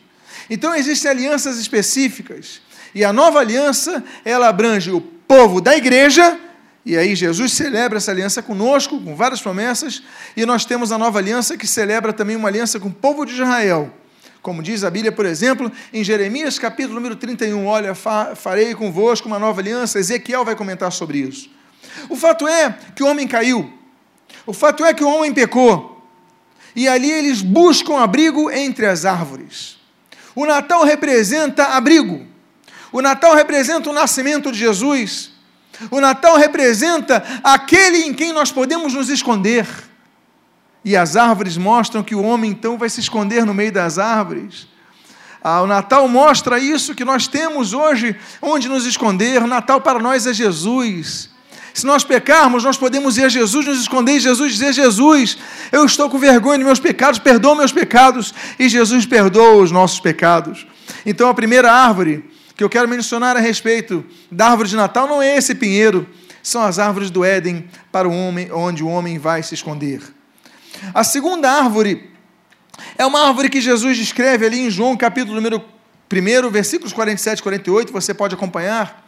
Então 0.49 0.73
existem 0.73 1.11
alianças 1.11 1.57
específicas. 1.57 2.61
E 2.95 3.03
a 3.03 3.11
nova 3.11 3.39
aliança, 3.39 4.03
ela 4.23 4.47
abrange 4.47 4.91
o 4.91 5.01
povo 5.01 5.59
da 5.59 5.75
igreja, 5.75 6.39
e 6.85 6.95
aí 6.95 7.15
Jesus 7.15 7.51
celebra 7.51 7.97
essa 7.97 8.11
aliança 8.11 8.41
conosco, 8.41 8.99
com 9.01 9.13
várias 9.15 9.41
promessas, 9.41 10.01
e 10.37 10.45
nós 10.45 10.63
temos 10.63 10.91
a 10.91 10.97
nova 10.97 11.19
aliança 11.19 11.57
que 11.57 11.67
celebra 11.67 12.13
também 12.13 12.35
uma 12.35 12.47
aliança 12.47 12.79
com 12.79 12.87
o 12.87 12.93
povo 12.93 13.25
de 13.25 13.33
Israel. 13.33 13.93
Como 14.41 14.63
diz 14.63 14.85
a 14.85 14.89
Bíblia, 14.89 15.11
por 15.11 15.25
exemplo, 15.25 15.69
em 15.91 16.01
Jeremias 16.03 16.57
capítulo 16.57 16.95
número 16.95 17.17
31, 17.17 17.65
olha, 17.65 17.93
farei 17.93 18.73
convosco 18.73 19.27
uma 19.27 19.37
nova 19.37 19.59
aliança, 19.59 19.99
Ezequiel 19.99 20.45
vai 20.45 20.55
comentar 20.55 20.89
sobre 20.91 21.17
isso. 21.17 21.49
O 22.07 22.15
fato 22.15 22.47
é 22.47 22.73
que 22.95 23.03
o 23.03 23.07
homem 23.07 23.27
caiu, 23.27 23.73
o 24.45 24.53
fato 24.53 24.85
é 24.85 24.93
que 24.93 25.03
o 25.03 25.09
homem 25.09 25.33
pecou, 25.33 25.96
e 26.77 26.87
ali 26.87 27.11
eles 27.11 27.41
buscam 27.41 27.97
abrigo 27.97 28.51
entre 28.51 28.85
as 28.85 29.03
árvores. 29.03 29.77
O 30.35 30.45
Natal 30.45 30.83
representa 30.83 31.65
abrigo. 31.69 32.23
O 32.91 33.01
Natal 33.01 33.33
representa 33.33 33.89
o 33.89 33.93
nascimento 33.93 34.51
de 34.51 34.59
Jesus. 34.59 35.31
O 35.89 35.99
Natal 35.99 36.37
representa 36.37 37.23
aquele 37.43 38.03
em 38.03 38.13
quem 38.13 38.31
nós 38.31 38.51
podemos 38.51 38.93
nos 38.93 39.09
esconder. 39.09 39.67
E 40.85 40.95
as 40.95 41.15
árvores 41.15 41.57
mostram 41.57 42.03
que 42.03 42.13
o 42.13 42.21
homem 42.21 42.51
então 42.51 42.77
vai 42.77 42.89
se 42.89 42.99
esconder 42.99 43.43
no 43.43 43.55
meio 43.55 43.71
das 43.71 43.97
árvores. 43.97 44.67
Ah, 45.43 45.63
o 45.63 45.67
Natal 45.67 46.07
mostra 46.07 46.59
isso 46.59 46.93
que 46.93 47.03
nós 47.03 47.27
temos 47.27 47.73
hoje, 47.73 48.15
onde 48.39 48.69
nos 48.69 48.85
esconder. 48.85 49.41
O 49.41 49.47
Natal 49.47 49.81
para 49.81 49.97
nós 49.97 50.27
é 50.27 50.33
Jesus. 50.33 51.31
Se 51.77 51.85
nós 51.85 52.03
pecarmos, 52.03 52.63
nós 52.63 52.75
podemos 52.75 53.19
ir 53.19 53.25
a 53.25 53.29
Jesus, 53.29 53.63
nos 53.67 53.79
esconder 53.79 54.13
e 54.13 54.19
Jesus 54.19 54.51
dizer: 54.51 54.73
Jesus, 54.73 55.37
eu 55.71 55.85
estou 55.85 56.09
com 56.09 56.17
vergonha 56.17 56.57
de 56.57 56.63
meus 56.63 56.79
pecados, 56.79 57.19
perdoa 57.19 57.53
meus 57.53 57.71
pecados. 57.71 58.33
E 58.57 58.67
Jesus 58.67 59.05
perdoa 59.05 59.61
os 59.61 59.69
nossos 59.69 59.99
pecados. 59.99 60.65
Então, 61.05 61.29
a 61.29 61.35
primeira 61.35 61.71
árvore 61.71 62.27
que 62.55 62.63
eu 62.63 62.69
quero 62.69 62.89
mencionar 62.89 63.37
a 63.37 63.39
respeito 63.39 64.03
da 64.31 64.47
árvore 64.47 64.69
de 64.69 64.75
Natal 64.75 65.07
não 65.07 65.21
é 65.21 65.37
esse 65.37 65.53
pinheiro, 65.53 66.09
são 66.41 66.63
as 66.63 66.79
árvores 66.79 67.11
do 67.11 67.23
Éden 67.23 67.69
para 67.91 68.09
o 68.09 68.11
homem, 68.11 68.51
onde 68.51 68.83
o 68.83 68.87
homem 68.87 69.19
vai 69.19 69.43
se 69.43 69.53
esconder. 69.53 70.01
A 70.95 71.03
segunda 71.03 71.47
árvore 71.47 72.09
é 72.97 73.05
uma 73.05 73.27
árvore 73.27 73.49
que 73.49 73.61
Jesus 73.61 73.95
descreve 73.95 74.47
ali 74.47 74.61
em 74.61 74.71
João, 74.71 74.97
capítulo 74.97 75.35
número 75.35 75.63
1, 76.11 76.49
versículos 76.49 76.91
47 76.91 77.37
e 77.37 77.43
48, 77.43 77.93
você 77.93 78.15
pode 78.15 78.33
acompanhar. 78.33 79.07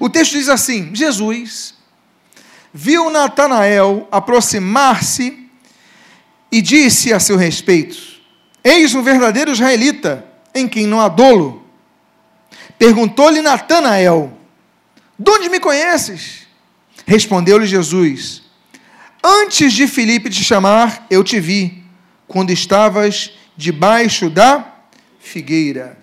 O 0.00 0.08
texto 0.08 0.32
diz 0.32 0.48
assim: 0.48 0.94
Jesus 0.94 1.75
viu 2.78 3.08
Natanael 3.08 4.06
aproximar-se 4.12 5.48
e 6.52 6.60
disse 6.60 7.10
a 7.10 7.18
seu 7.18 7.38
respeito: 7.38 7.96
Eis 8.62 8.94
um 8.94 9.02
verdadeiro 9.02 9.50
israelita, 9.50 10.26
em 10.54 10.68
quem 10.68 10.86
não 10.86 11.00
há 11.00 11.08
dolo. 11.08 11.64
Perguntou-lhe 12.78 13.40
Natanael: 13.40 14.38
De 15.18 15.30
onde 15.30 15.48
me 15.48 15.58
conheces? 15.58 16.46
Respondeu-lhe 17.06 17.66
Jesus: 17.66 18.42
Antes 19.24 19.72
de 19.72 19.86
Filipe 19.86 20.28
te 20.28 20.44
chamar, 20.44 21.06
eu 21.08 21.24
te 21.24 21.40
vi, 21.40 21.82
quando 22.28 22.50
estavas 22.50 23.32
debaixo 23.56 24.28
da 24.28 24.74
figueira. 25.18 25.98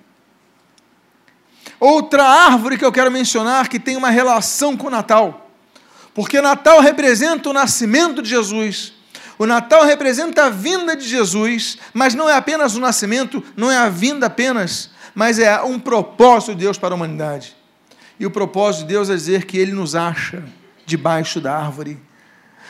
Outra 1.79 2.23
árvore 2.23 2.79
que 2.79 2.85
eu 2.85 2.91
quero 2.91 3.11
mencionar 3.11 3.67
que 3.67 3.79
tem 3.79 3.95
uma 3.95 4.09
relação 4.09 4.75
com 4.75 4.87
o 4.87 4.89
Natal, 4.89 5.42
porque 6.13 6.41
Natal 6.41 6.79
representa 6.79 7.49
o 7.49 7.53
nascimento 7.53 8.21
de 8.21 8.29
Jesus. 8.29 8.93
O 9.37 9.45
Natal 9.45 9.83
representa 9.83 10.45
a 10.45 10.49
vinda 10.49 10.95
de 10.95 11.07
Jesus, 11.07 11.77
mas 11.93 12.13
não 12.13 12.29
é 12.29 12.35
apenas 12.35 12.75
o 12.75 12.79
nascimento, 12.79 13.43
não 13.57 13.71
é 13.71 13.77
a 13.77 13.89
vinda 13.89 14.27
apenas, 14.27 14.91
mas 15.15 15.39
é 15.39 15.61
um 15.61 15.79
propósito 15.79 16.53
de 16.53 16.61
Deus 16.61 16.77
para 16.77 16.93
a 16.93 16.95
humanidade. 16.95 17.55
E 18.19 18.25
o 18.25 18.31
propósito 18.31 18.81
de 18.81 18.93
Deus 18.93 19.09
é 19.09 19.15
dizer 19.15 19.45
que 19.45 19.57
Ele 19.57 19.71
nos 19.71 19.95
acha 19.95 20.43
debaixo 20.85 21.41
da 21.41 21.57
árvore. 21.57 21.99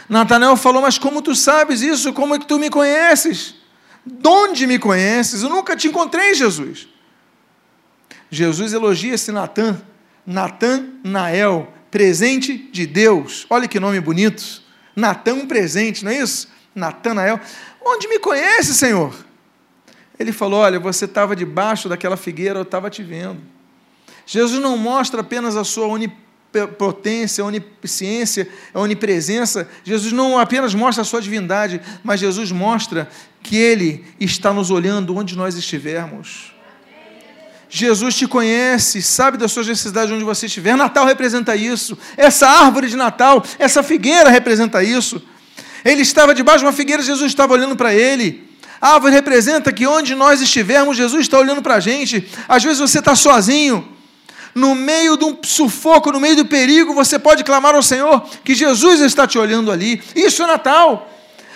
Natanael 0.08 0.56
falou: 0.56 0.82
Mas 0.82 0.98
como 0.98 1.22
tu 1.22 1.36
sabes 1.36 1.82
isso? 1.82 2.14
Como 2.14 2.36
é 2.36 2.40
que 2.40 2.46
tu 2.46 2.58
me 2.58 2.70
conheces? 2.70 3.56
De 4.06 4.28
onde 4.28 4.68
me 4.68 4.80
conheces? 4.80 5.44
Eu 5.44 5.50
nunca 5.50 5.76
te 5.76 5.88
encontrei, 5.88 6.34
Jesus. 6.34 6.88
Jesus 8.30 8.74
elogia 8.74 9.14
esse 9.14 9.32
Natan, 9.32 9.80
Natanael, 10.26 11.72
presente 11.94 12.58
de 12.72 12.88
Deus. 12.88 13.46
Olha 13.52 13.68
que 13.68 13.80
nome 13.80 14.02
bonito. 14.02 14.64
Um 15.28 15.46
presente, 15.46 16.04
não 16.04 16.12
é 16.12 16.18
isso? 16.18 16.48
Natanael. 16.74 17.40
Onde 17.86 18.08
me 18.08 18.18
conhece, 18.18 18.74
Senhor? 18.74 19.14
Ele 20.18 20.32
falou: 20.32 20.62
Olha, 20.62 20.80
você 20.80 21.06
estava 21.06 21.36
debaixo 21.36 21.88
daquela 21.88 22.18
figueira, 22.18 22.58
eu 22.58 22.64
estava 22.64 22.90
te 22.90 23.04
vendo. 23.04 23.40
Jesus 24.26 24.60
não 24.60 24.76
mostra 24.76 25.22
apenas 25.22 25.56
a 25.56 25.64
sua 25.64 25.86
onipotência, 25.86 27.44
a 27.44 27.48
onisciência, 27.48 28.50
a 28.74 28.80
onipresença. 28.80 29.70
Jesus 29.84 30.12
não 30.12 30.40
apenas 30.40 30.74
mostra 30.74 31.04
a 31.04 31.06
sua 31.06 31.22
divindade, 31.22 31.80
mas 32.04 32.20
Jesus 32.20 32.52
mostra 32.52 33.08
que 33.44 33.56
Ele 33.56 34.04
está 34.20 34.52
nos 34.52 34.72
olhando 34.72 35.16
onde 35.16 35.36
nós 35.36 35.56
estivermos. 35.56 36.53
Jesus 37.76 38.14
te 38.14 38.28
conhece, 38.28 39.02
sabe 39.02 39.36
das 39.36 39.52
suas 39.52 39.66
necessidades 39.66 40.14
onde 40.14 40.24
você 40.24 40.46
estiver. 40.46 40.78
Natal 40.78 41.08
representa 41.08 41.56
isso. 41.56 41.98
Essa 42.16 42.48
árvore 42.48 42.88
de 42.88 42.96
Natal, 42.96 43.44
essa 43.58 43.82
figueira 43.82 44.30
representa 44.30 44.84
isso. 44.84 45.20
Ele 45.84 46.04
estava 46.04 46.36
debaixo 46.36 46.60
de 46.60 46.66
uma 46.66 46.72
figueira, 46.72 47.02
Jesus 47.02 47.32
estava 47.32 47.54
olhando 47.54 47.76
para 47.76 47.92
ele. 47.92 48.48
A 48.80 48.90
árvore 48.90 49.12
representa 49.12 49.74
que 49.74 49.88
onde 49.88 50.14
nós 50.14 50.40
estivermos, 50.40 50.96
Jesus 50.96 51.22
está 51.22 51.40
olhando 51.40 51.64
para 51.64 51.74
a 51.74 51.80
gente. 51.80 52.30
Às 52.48 52.64
vezes 52.64 52.78
você 52.78 53.00
está 53.00 53.16
sozinho, 53.16 53.90
no 54.54 54.76
meio 54.76 55.18
de 55.18 55.26
um 55.26 55.36
sufoco, 55.42 56.12
no 56.12 56.20
meio 56.20 56.36
do 56.36 56.46
perigo, 56.46 56.94
você 56.94 57.18
pode 57.18 57.44
clamar 57.44 57.74
ao 57.74 57.82
Senhor 57.82 58.24
que 58.44 58.54
Jesus 58.54 59.02
está 59.02 59.26
te 59.26 59.40
olhando 59.40 59.72
ali. 59.72 60.00
Isso 60.16 60.44
é 60.44 60.46
Natal. 60.46 61.10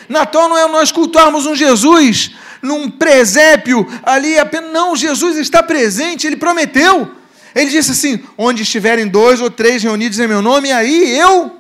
Natal 0.10 0.50
não 0.50 0.58
é 0.58 0.68
nós 0.68 0.92
cultuarmos 0.92 1.46
um 1.46 1.56
Jesus 1.56 2.32
num 2.62 2.90
presépio 2.90 3.86
ali 4.04 4.38
apenas. 4.38 4.72
Não, 4.72 4.96
Jesus 4.96 5.38
está 5.38 5.62
presente, 5.62 6.28
ele 6.28 6.38
prometeu. 6.38 7.12
Ele 7.56 7.70
disse 7.70 7.92
assim: 7.92 8.20
onde 8.38 8.64
estiverem 8.64 9.08
dois 9.08 9.42
ou 9.42 9.50
três 9.50 9.82
reunidos 9.84 10.20
em 10.20 10.28
meu 10.28 10.42
nome, 10.42 10.72
aí 10.72 11.18
eu 11.18 11.52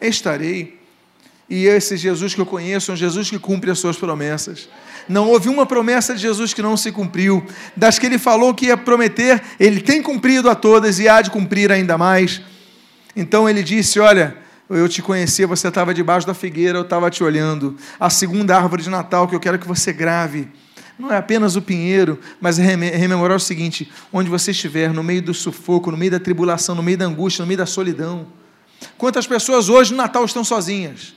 estarei. 0.00 0.78
E 1.48 1.66
esse 1.66 1.96
Jesus 1.96 2.34
que 2.34 2.40
eu 2.40 2.46
conheço 2.46 2.90
é 2.90 2.94
um 2.94 2.96
Jesus 2.96 3.28
que 3.28 3.38
cumpre 3.38 3.70
as 3.70 3.78
suas 3.78 3.96
promessas. 3.96 4.68
Não 5.08 5.28
houve 5.28 5.48
uma 5.48 5.66
promessa 5.66 6.14
de 6.14 6.22
Jesus 6.22 6.54
que 6.54 6.62
não 6.62 6.76
se 6.76 6.90
cumpriu. 6.90 7.44
Das 7.76 7.98
que 7.98 8.06
ele 8.06 8.18
falou 8.18 8.54
que 8.54 8.66
ia 8.66 8.76
prometer, 8.76 9.42
ele 9.60 9.80
tem 9.80 10.02
cumprido 10.02 10.48
a 10.48 10.54
todas 10.54 10.98
e 10.98 11.08
há 11.08 11.20
de 11.20 11.30
cumprir 11.30 11.70
ainda 11.70 11.98
mais. 11.98 12.40
Então 13.14 13.48
ele 13.48 13.62
disse: 13.62 14.00
Olha, 14.00 14.36
eu 14.70 14.88
te 14.88 15.02
conhecia, 15.02 15.46
você 15.46 15.68
estava 15.68 15.92
debaixo 15.92 16.26
da 16.26 16.34
figueira, 16.34 16.78
eu 16.78 16.82
estava 16.82 17.10
te 17.10 17.22
olhando. 17.22 17.76
A 18.00 18.08
segunda 18.08 18.56
árvore 18.56 18.82
de 18.82 18.90
Natal 18.90 19.28
que 19.28 19.34
eu 19.34 19.40
quero 19.40 19.58
que 19.58 19.68
você 19.68 19.92
grave. 19.92 20.48
Não 20.98 21.12
é 21.12 21.16
apenas 21.16 21.56
o 21.56 21.62
pinheiro, 21.62 22.18
mas 22.40 22.56
rememorar 22.56 23.36
o 23.36 23.40
seguinte: 23.40 23.90
onde 24.12 24.30
você 24.30 24.52
estiver, 24.52 24.92
no 24.92 25.02
meio 25.02 25.20
do 25.20 25.34
sufoco, 25.34 25.90
no 25.90 25.96
meio 25.96 26.12
da 26.12 26.20
tribulação, 26.20 26.74
no 26.74 26.82
meio 26.82 26.96
da 26.96 27.04
angústia, 27.04 27.42
no 27.42 27.46
meio 27.46 27.58
da 27.58 27.66
solidão. 27.66 28.26
Quantas 28.96 29.26
pessoas 29.26 29.68
hoje 29.68 29.90
no 29.90 29.96
Natal 29.96 30.24
estão 30.24 30.44
sozinhas? 30.44 31.14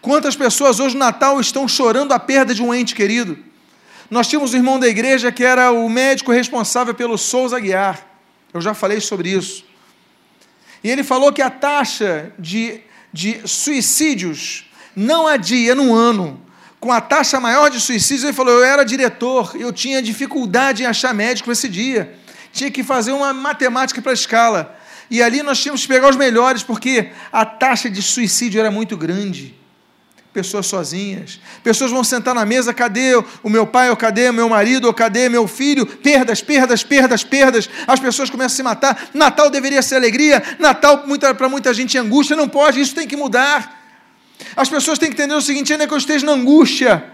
Quantas 0.00 0.36
pessoas 0.36 0.80
hoje 0.80 0.94
no 0.94 1.00
Natal 1.00 1.40
estão 1.40 1.68
chorando 1.68 2.12
a 2.12 2.18
perda 2.18 2.54
de 2.54 2.62
um 2.62 2.74
ente 2.74 2.94
querido? 2.94 3.38
Nós 4.10 4.26
tínhamos 4.28 4.52
um 4.52 4.56
irmão 4.56 4.78
da 4.78 4.88
igreja 4.88 5.32
que 5.32 5.44
era 5.44 5.70
o 5.70 5.88
médico 5.88 6.32
responsável 6.32 6.94
pelo 6.94 7.16
Souza 7.16 7.58
Guiar. 7.58 8.06
Eu 8.52 8.60
já 8.60 8.74
falei 8.74 9.00
sobre 9.00 9.30
isso. 9.30 9.64
E 10.84 10.90
ele 10.90 11.02
falou 11.02 11.32
que 11.32 11.40
a 11.40 11.48
taxa 11.48 12.30
de, 12.38 12.82
de 13.10 13.40
suicídios 13.48 14.70
não 14.94 15.26
há 15.26 15.38
dia 15.38 15.74
no 15.74 15.94
ano, 15.94 16.38
com 16.78 16.92
a 16.92 17.00
taxa 17.00 17.40
maior 17.40 17.70
de 17.70 17.80
suicídios, 17.80 18.22
ele 18.22 18.34
falou: 18.34 18.52
eu 18.52 18.64
era 18.64 18.84
diretor, 18.84 19.56
eu 19.58 19.72
tinha 19.72 20.02
dificuldade 20.02 20.82
em 20.82 20.86
achar 20.86 21.14
médico 21.14 21.50
esse 21.50 21.70
dia. 21.70 22.14
Tinha 22.52 22.70
que 22.70 22.84
fazer 22.84 23.12
uma 23.12 23.32
matemática 23.32 24.02
para 24.02 24.12
a 24.12 24.14
escala. 24.14 24.78
E 25.10 25.22
ali 25.22 25.42
nós 25.42 25.58
tínhamos 25.58 25.82
que 25.82 25.88
pegar 25.88 26.10
os 26.10 26.16
melhores, 26.16 26.62
porque 26.62 27.10
a 27.32 27.46
taxa 27.46 27.88
de 27.88 28.02
suicídio 28.02 28.60
era 28.60 28.70
muito 28.70 28.96
grande 28.96 29.54
pessoas 30.34 30.66
sozinhas. 30.66 31.40
Pessoas 31.62 31.92
vão 31.92 32.02
sentar 32.02 32.34
na 32.34 32.44
mesa, 32.44 32.74
cadê 32.74 33.14
o 33.40 33.48
meu 33.48 33.64
pai, 33.64 33.88
ou 33.88 33.96
cadê 33.96 34.32
meu 34.32 34.48
marido, 34.48 34.86
ou 34.86 34.92
cadê 34.92 35.28
meu 35.28 35.46
filho? 35.46 35.86
Perdas, 35.86 36.42
perdas, 36.42 36.82
perdas, 36.82 37.22
perdas. 37.22 37.70
As 37.86 38.00
pessoas 38.00 38.28
começam 38.28 38.54
a 38.54 38.56
se 38.56 38.62
matar. 38.64 39.10
Natal 39.14 39.48
deveria 39.48 39.80
ser 39.80 39.94
alegria, 39.94 40.42
Natal 40.58 41.04
para 41.38 41.48
muita 41.48 41.72
gente 41.72 41.96
é 41.96 42.00
angústia. 42.00 42.36
Não 42.36 42.48
pode, 42.48 42.80
isso 42.80 42.94
tem 42.94 43.06
que 43.06 43.16
mudar. 43.16 43.80
As 44.56 44.68
pessoas 44.68 44.98
têm 44.98 45.08
que 45.08 45.14
entender 45.14 45.34
o 45.34 45.40
seguinte: 45.40 45.72
ainda 45.72 45.86
que 45.86 45.94
eu 45.94 45.98
esteja 45.98 46.26
na 46.26 46.32
angústia, 46.32 47.04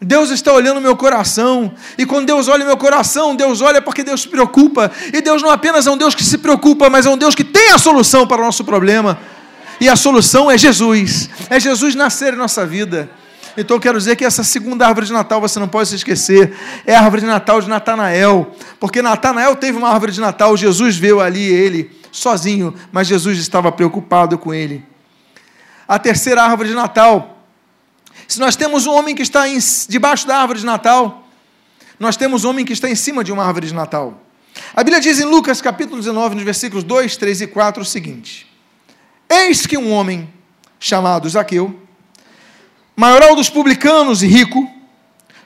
Deus 0.00 0.30
está 0.30 0.52
olhando 0.52 0.78
o 0.78 0.80
meu 0.80 0.96
coração, 0.96 1.74
e 1.98 2.06
quando 2.06 2.26
Deus 2.26 2.46
olha 2.46 2.62
o 2.62 2.66
meu 2.66 2.76
coração, 2.76 3.34
Deus 3.34 3.60
olha 3.60 3.82
porque 3.82 4.04
Deus 4.04 4.22
se 4.22 4.28
preocupa, 4.28 4.90
e 5.12 5.20
Deus 5.20 5.42
não 5.42 5.50
apenas 5.50 5.86
é 5.86 5.90
um 5.90 5.96
Deus 5.96 6.14
que 6.14 6.22
se 6.22 6.38
preocupa, 6.38 6.88
mas 6.88 7.06
é 7.06 7.10
um 7.10 7.18
Deus 7.18 7.34
que 7.34 7.44
tem 7.44 7.72
a 7.72 7.78
solução 7.78 8.24
para 8.24 8.40
o 8.40 8.44
nosso 8.44 8.64
problema. 8.64 9.18
E 9.82 9.88
a 9.88 9.96
solução 9.96 10.48
é 10.48 10.56
Jesus. 10.56 11.28
É 11.50 11.58
Jesus 11.58 11.96
nascer 11.96 12.34
em 12.34 12.36
nossa 12.36 12.64
vida. 12.64 13.10
Então 13.56 13.78
eu 13.78 13.80
quero 13.80 13.98
dizer 13.98 14.14
que 14.14 14.24
essa 14.24 14.44
segunda 14.44 14.86
árvore 14.86 15.06
de 15.06 15.12
Natal 15.12 15.40
você 15.40 15.58
não 15.58 15.66
pode 15.66 15.88
se 15.88 15.96
esquecer. 15.96 16.56
É 16.86 16.94
a 16.94 17.00
árvore 17.00 17.22
de 17.22 17.26
Natal 17.26 17.60
de 17.60 17.68
Natanael. 17.68 18.54
Porque 18.78 19.02
Natanael 19.02 19.56
teve 19.56 19.76
uma 19.76 19.88
árvore 19.88 20.12
de 20.12 20.20
Natal, 20.20 20.56
Jesus 20.56 20.96
veio 20.96 21.20
ali 21.20 21.42
ele 21.42 21.90
sozinho, 22.12 22.72
mas 22.92 23.08
Jesus 23.08 23.40
estava 23.40 23.72
preocupado 23.72 24.38
com 24.38 24.54
ele. 24.54 24.84
A 25.88 25.98
terceira 25.98 26.44
árvore 26.44 26.68
de 26.68 26.76
Natal. 26.76 27.44
Se 28.28 28.38
nós 28.38 28.54
temos 28.54 28.86
um 28.86 28.92
homem 28.92 29.16
que 29.16 29.22
está 29.22 29.48
em, 29.48 29.58
debaixo 29.88 30.28
da 30.28 30.36
árvore 30.36 30.60
de 30.60 30.64
Natal, 30.64 31.26
nós 31.98 32.16
temos 32.16 32.44
um 32.44 32.50
homem 32.50 32.64
que 32.64 32.72
está 32.72 32.88
em 32.88 32.94
cima 32.94 33.24
de 33.24 33.32
uma 33.32 33.44
árvore 33.44 33.66
de 33.66 33.74
Natal. 33.74 34.22
A 34.76 34.84
Bíblia 34.84 35.00
diz 35.00 35.18
em 35.18 35.24
Lucas 35.24 35.60
capítulo 35.60 35.98
19, 35.98 36.36
nos 36.36 36.44
versículos 36.44 36.84
2, 36.84 37.16
3 37.16 37.40
e 37.40 37.46
4 37.48 37.82
o 37.82 37.84
seguinte: 37.84 38.51
Eis 39.34 39.66
que 39.66 39.78
um 39.78 39.90
homem 39.90 40.30
chamado 40.78 41.26
Zaqueu, 41.26 41.80
maioral 42.94 43.34
dos 43.34 43.48
publicanos 43.48 44.22
e 44.22 44.26
rico, 44.26 44.70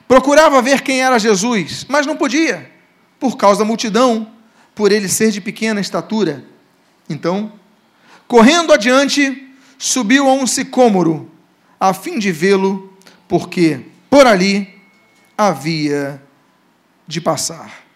procurava 0.05 0.61
ver 0.61 0.81
quem 0.81 1.01
era 1.01 1.17
Jesus, 1.17 1.85
mas 1.87 2.05
não 2.05 2.17
podia, 2.17 2.69
por 3.17 3.37
causa 3.37 3.59
da 3.59 3.65
multidão, 3.65 4.29
por 4.75 4.91
ele 4.91 5.07
ser 5.07 5.31
de 5.31 5.39
pequena 5.39 5.79
estatura. 5.79 6.43
Então, 7.09 7.53
correndo 8.27 8.73
adiante, 8.73 9.55
subiu 9.77 10.27
a 10.27 10.33
um 10.33 10.45
sicômoro, 10.45 11.31
a 11.79 11.93
fim 11.93 12.19
de 12.19 12.29
vê-lo, 12.29 12.91
porque 13.25 13.85
por 14.09 14.27
ali 14.27 14.81
havia 15.37 16.21
de 17.07 17.21
passar. 17.21 17.86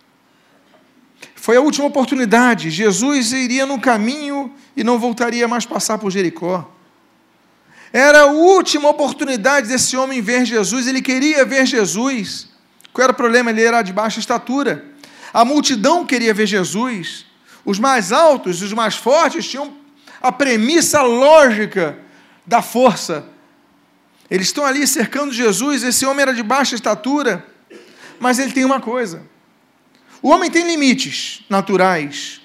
Foi 1.41 1.57
a 1.57 1.59
última 1.59 1.87
oportunidade. 1.87 2.69
Jesus 2.69 3.31
iria 3.31 3.65
no 3.65 3.81
caminho 3.81 4.53
e 4.77 4.83
não 4.83 4.99
voltaria 4.99 5.47
mais 5.47 5.65
passar 5.65 5.97
por 5.97 6.11
Jericó. 6.11 6.69
Era 7.91 8.21
a 8.21 8.25
última 8.27 8.87
oportunidade 8.89 9.67
desse 9.67 9.97
homem 9.97 10.21
ver 10.21 10.45
Jesus, 10.45 10.85
ele 10.85 11.01
queria 11.01 11.43
ver 11.43 11.65
Jesus. 11.65 12.47
Qual 12.93 13.05
era 13.05 13.11
o 13.11 13.15
problema? 13.15 13.49
Ele 13.49 13.63
era 13.63 13.81
de 13.81 13.91
baixa 13.91 14.19
estatura. 14.19 14.85
A 15.33 15.43
multidão 15.43 16.05
queria 16.05 16.31
ver 16.31 16.45
Jesus. 16.45 17.25
Os 17.65 17.79
mais 17.79 18.11
altos, 18.11 18.61
os 18.61 18.71
mais 18.71 18.95
fortes 18.95 19.47
tinham 19.47 19.73
a 20.21 20.31
premissa 20.31 21.01
lógica 21.01 21.97
da 22.45 22.61
força. 22.61 23.25
Eles 24.29 24.45
estão 24.45 24.63
ali 24.63 24.85
cercando 24.85 25.33
Jesus. 25.33 25.81
Esse 25.81 26.05
homem 26.05 26.21
era 26.21 26.35
de 26.35 26.43
baixa 26.43 26.75
estatura, 26.75 27.43
mas 28.19 28.37
ele 28.37 28.51
tem 28.51 28.63
uma 28.63 28.79
coisa: 28.79 29.23
o 30.21 30.29
homem 30.29 30.51
tem 30.51 30.67
limites 30.67 31.43
naturais, 31.49 32.39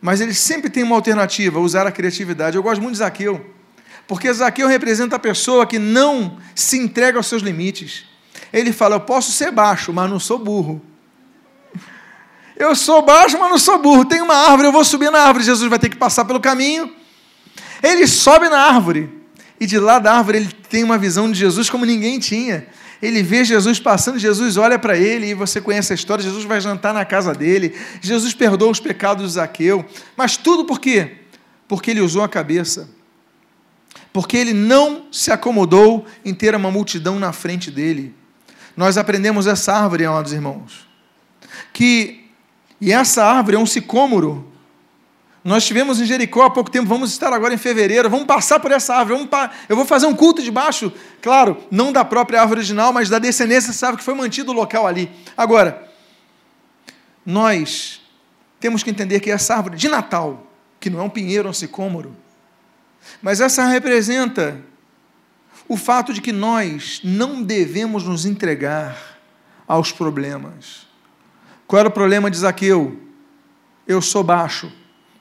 mas 0.00 0.20
ele 0.20 0.32
sempre 0.32 0.70
tem 0.70 0.82
uma 0.82 0.96
alternativa: 0.96 1.60
usar 1.60 1.86
a 1.86 1.92
criatividade. 1.92 2.56
Eu 2.56 2.62
gosto 2.62 2.80
muito 2.80 2.92
de 2.94 2.98
Zaqueu, 2.98 3.54
porque 4.08 4.32
Zaqueu 4.32 4.66
representa 4.66 5.16
a 5.16 5.18
pessoa 5.18 5.66
que 5.66 5.78
não 5.78 6.38
se 6.54 6.78
entrega 6.78 7.18
aos 7.18 7.26
seus 7.26 7.42
limites. 7.42 8.04
Ele 8.52 8.72
fala: 8.72 8.96
Eu 8.96 9.00
posso 9.00 9.32
ser 9.32 9.50
baixo, 9.50 9.92
mas 9.92 10.08
não 10.10 10.18
sou 10.18 10.38
burro. 10.38 10.80
Eu 12.56 12.74
sou 12.74 13.00
baixo, 13.02 13.38
mas 13.38 13.50
não 13.50 13.58
sou 13.58 13.78
burro. 13.78 14.04
Tem 14.04 14.20
uma 14.20 14.34
árvore, 14.34 14.68
eu 14.68 14.72
vou 14.72 14.84
subir 14.84 15.10
na 15.10 15.20
árvore. 15.20 15.42
Jesus 15.46 15.70
vai 15.70 15.78
ter 15.78 15.88
que 15.88 15.96
passar 15.96 16.26
pelo 16.26 16.38
caminho. 16.38 16.94
Ele 17.82 18.06
sobe 18.06 18.50
na 18.50 18.58
árvore. 18.58 19.08
E 19.58 19.66
de 19.66 19.78
lá 19.78 19.98
da 19.98 20.12
árvore 20.12 20.38
ele 20.38 20.52
tem 20.68 20.84
uma 20.84 20.98
visão 20.98 21.30
de 21.30 21.38
Jesus 21.38 21.70
como 21.70 21.86
ninguém 21.86 22.18
tinha. 22.18 22.66
Ele 23.02 23.22
vê 23.22 23.44
Jesus 23.44 23.78
passando, 23.78 24.18
Jesus 24.18 24.56
olha 24.56 24.78
para 24.78 24.96
ele, 24.96 25.28
e 25.28 25.34
você 25.34 25.60
conhece 25.60 25.92
a 25.92 25.94
história, 25.94 26.22
Jesus 26.22 26.44
vai 26.44 26.60
jantar 26.60 26.92
na 26.92 27.04
casa 27.04 27.32
dele, 27.34 27.74
Jesus 28.00 28.34
perdoa 28.34 28.70
os 28.70 28.80
pecados 28.80 29.26
de 29.26 29.32
Zaqueu, 29.32 29.84
mas 30.16 30.36
tudo 30.36 30.64
por 30.64 30.78
quê? 30.78 31.16
Porque 31.66 31.90
ele 31.90 32.00
usou 32.00 32.22
a 32.22 32.28
cabeça. 32.28 32.90
Porque 34.12 34.36
ele 34.36 34.52
não 34.52 35.06
se 35.10 35.30
acomodou 35.30 36.04
em 36.24 36.34
ter 36.34 36.54
uma 36.54 36.70
multidão 36.70 37.18
na 37.18 37.32
frente 37.32 37.70
dele. 37.70 38.14
Nós 38.76 38.98
aprendemos 38.98 39.46
essa 39.46 39.72
árvore, 39.72 40.04
amados 40.04 40.32
irmãos, 40.32 40.86
que 41.72 42.20
e 42.80 42.92
essa 42.92 43.24
árvore 43.24 43.56
é 43.56 43.58
um 43.58 43.66
sicômoro. 43.66 44.49
Nós 45.42 45.62
estivemos 45.62 45.98
em 46.00 46.04
Jericó 46.04 46.42
há 46.42 46.50
pouco 46.50 46.70
tempo, 46.70 46.86
vamos 46.86 47.10
estar 47.12 47.32
agora 47.32 47.54
em 47.54 47.58
fevereiro, 47.58 48.10
vamos 48.10 48.26
passar 48.26 48.60
por 48.60 48.70
essa 48.70 48.94
árvore. 48.94 49.26
Pa... 49.26 49.50
Eu 49.68 49.76
vou 49.76 49.86
fazer 49.86 50.06
um 50.06 50.14
culto 50.14 50.42
debaixo, 50.42 50.92
claro, 51.22 51.56
não 51.70 51.92
da 51.92 52.04
própria 52.04 52.42
árvore 52.42 52.60
original, 52.60 52.92
mas 52.92 53.08
da 53.08 53.18
descendência 53.18 53.68
dessa 53.68 53.86
árvore 53.86 54.00
que 54.00 54.04
foi 54.04 54.14
mantido 54.14 54.52
o 54.52 54.54
local 54.54 54.86
ali. 54.86 55.10
Agora, 55.34 55.90
nós 57.24 58.02
temos 58.58 58.82
que 58.82 58.90
entender 58.90 59.20
que 59.20 59.30
essa 59.30 59.54
árvore 59.54 59.76
de 59.76 59.88
Natal, 59.88 60.46
que 60.78 60.90
não 60.90 61.00
é 61.00 61.02
um 61.02 61.10
pinheiro, 61.10 61.48
é 61.48 61.50
um 61.50 61.54
sicômoro, 61.54 62.14
mas 63.22 63.40
essa 63.40 63.64
representa 63.64 64.60
o 65.66 65.76
fato 65.76 66.12
de 66.12 66.20
que 66.20 66.32
nós 66.32 67.00
não 67.02 67.42
devemos 67.42 68.04
nos 68.04 68.26
entregar 68.26 69.18
aos 69.66 69.92
problemas. 69.92 70.86
Qual 71.66 71.78
era 71.80 71.88
o 71.88 71.92
problema 71.92 72.30
de 72.30 72.36
Zaqueu? 72.36 73.00
Eu 73.86 74.02
sou 74.02 74.24
baixo, 74.24 74.70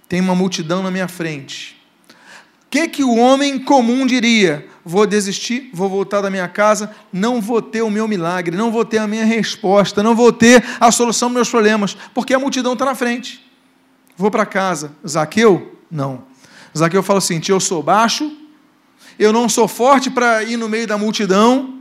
tem 0.09 0.19
uma 0.19 0.33
multidão 0.33 0.81
na 0.81 0.89
minha 0.89 1.07
frente. 1.07 1.79
O 2.09 2.69
que, 2.71 2.87
que 2.87 3.03
o 3.03 3.15
homem 3.15 3.59
comum 3.59 4.05
diria? 4.05 4.67
Vou 4.83 5.05
desistir, 5.05 5.69
vou 5.71 5.87
voltar 5.87 6.21
da 6.21 6.29
minha 6.29 6.47
casa, 6.47 6.93
não 7.13 7.39
vou 7.39 7.61
ter 7.61 7.83
o 7.83 7.89
meu 7.89 8.07
milagre, 8.07 8.57
não 8.57 8.71
vou 8.71 8.83
ter 8.83 8.97
a 8.97 9.07
minha 9.07 9.23
resposta, 9.23 10.01
não 10.01 10.15
vou 10.15 10.33
ter 10.33 10.63
a 10.79 10.91
solução 10.91 11.29
dos 11.29 11.35
meus 11.35 11.49
problemas, 11.49 11.95
porque 12.13 12.33
a 12.33 12.39
multidão 12.39 12.73
está 12.73 12.85
na 12.85 12.95
frente. 12.95 13.43
Vou 14.17 14.29
para 14.29 14.45
casa. 14.45 14.91
Zaqueu? 15.07 15.79
Não. 15.89 16.23
Zaqueu 16.77 17.01
fala 17.01 17.19
assim: 17.19 17.39
eu 17.47 17.59
sou 17.59 17.81
baixo, 17.81 18.31
eu 19.17 19.31
não 19.31 19.47
sou 19.47 19.67
forte 19.67 20.09
para 20.09 20.43
ir 20.43 20.57
no 20.57 20.67
meio 20.67 20.87
da 20.87 20.97
multidão, 20.97 21.79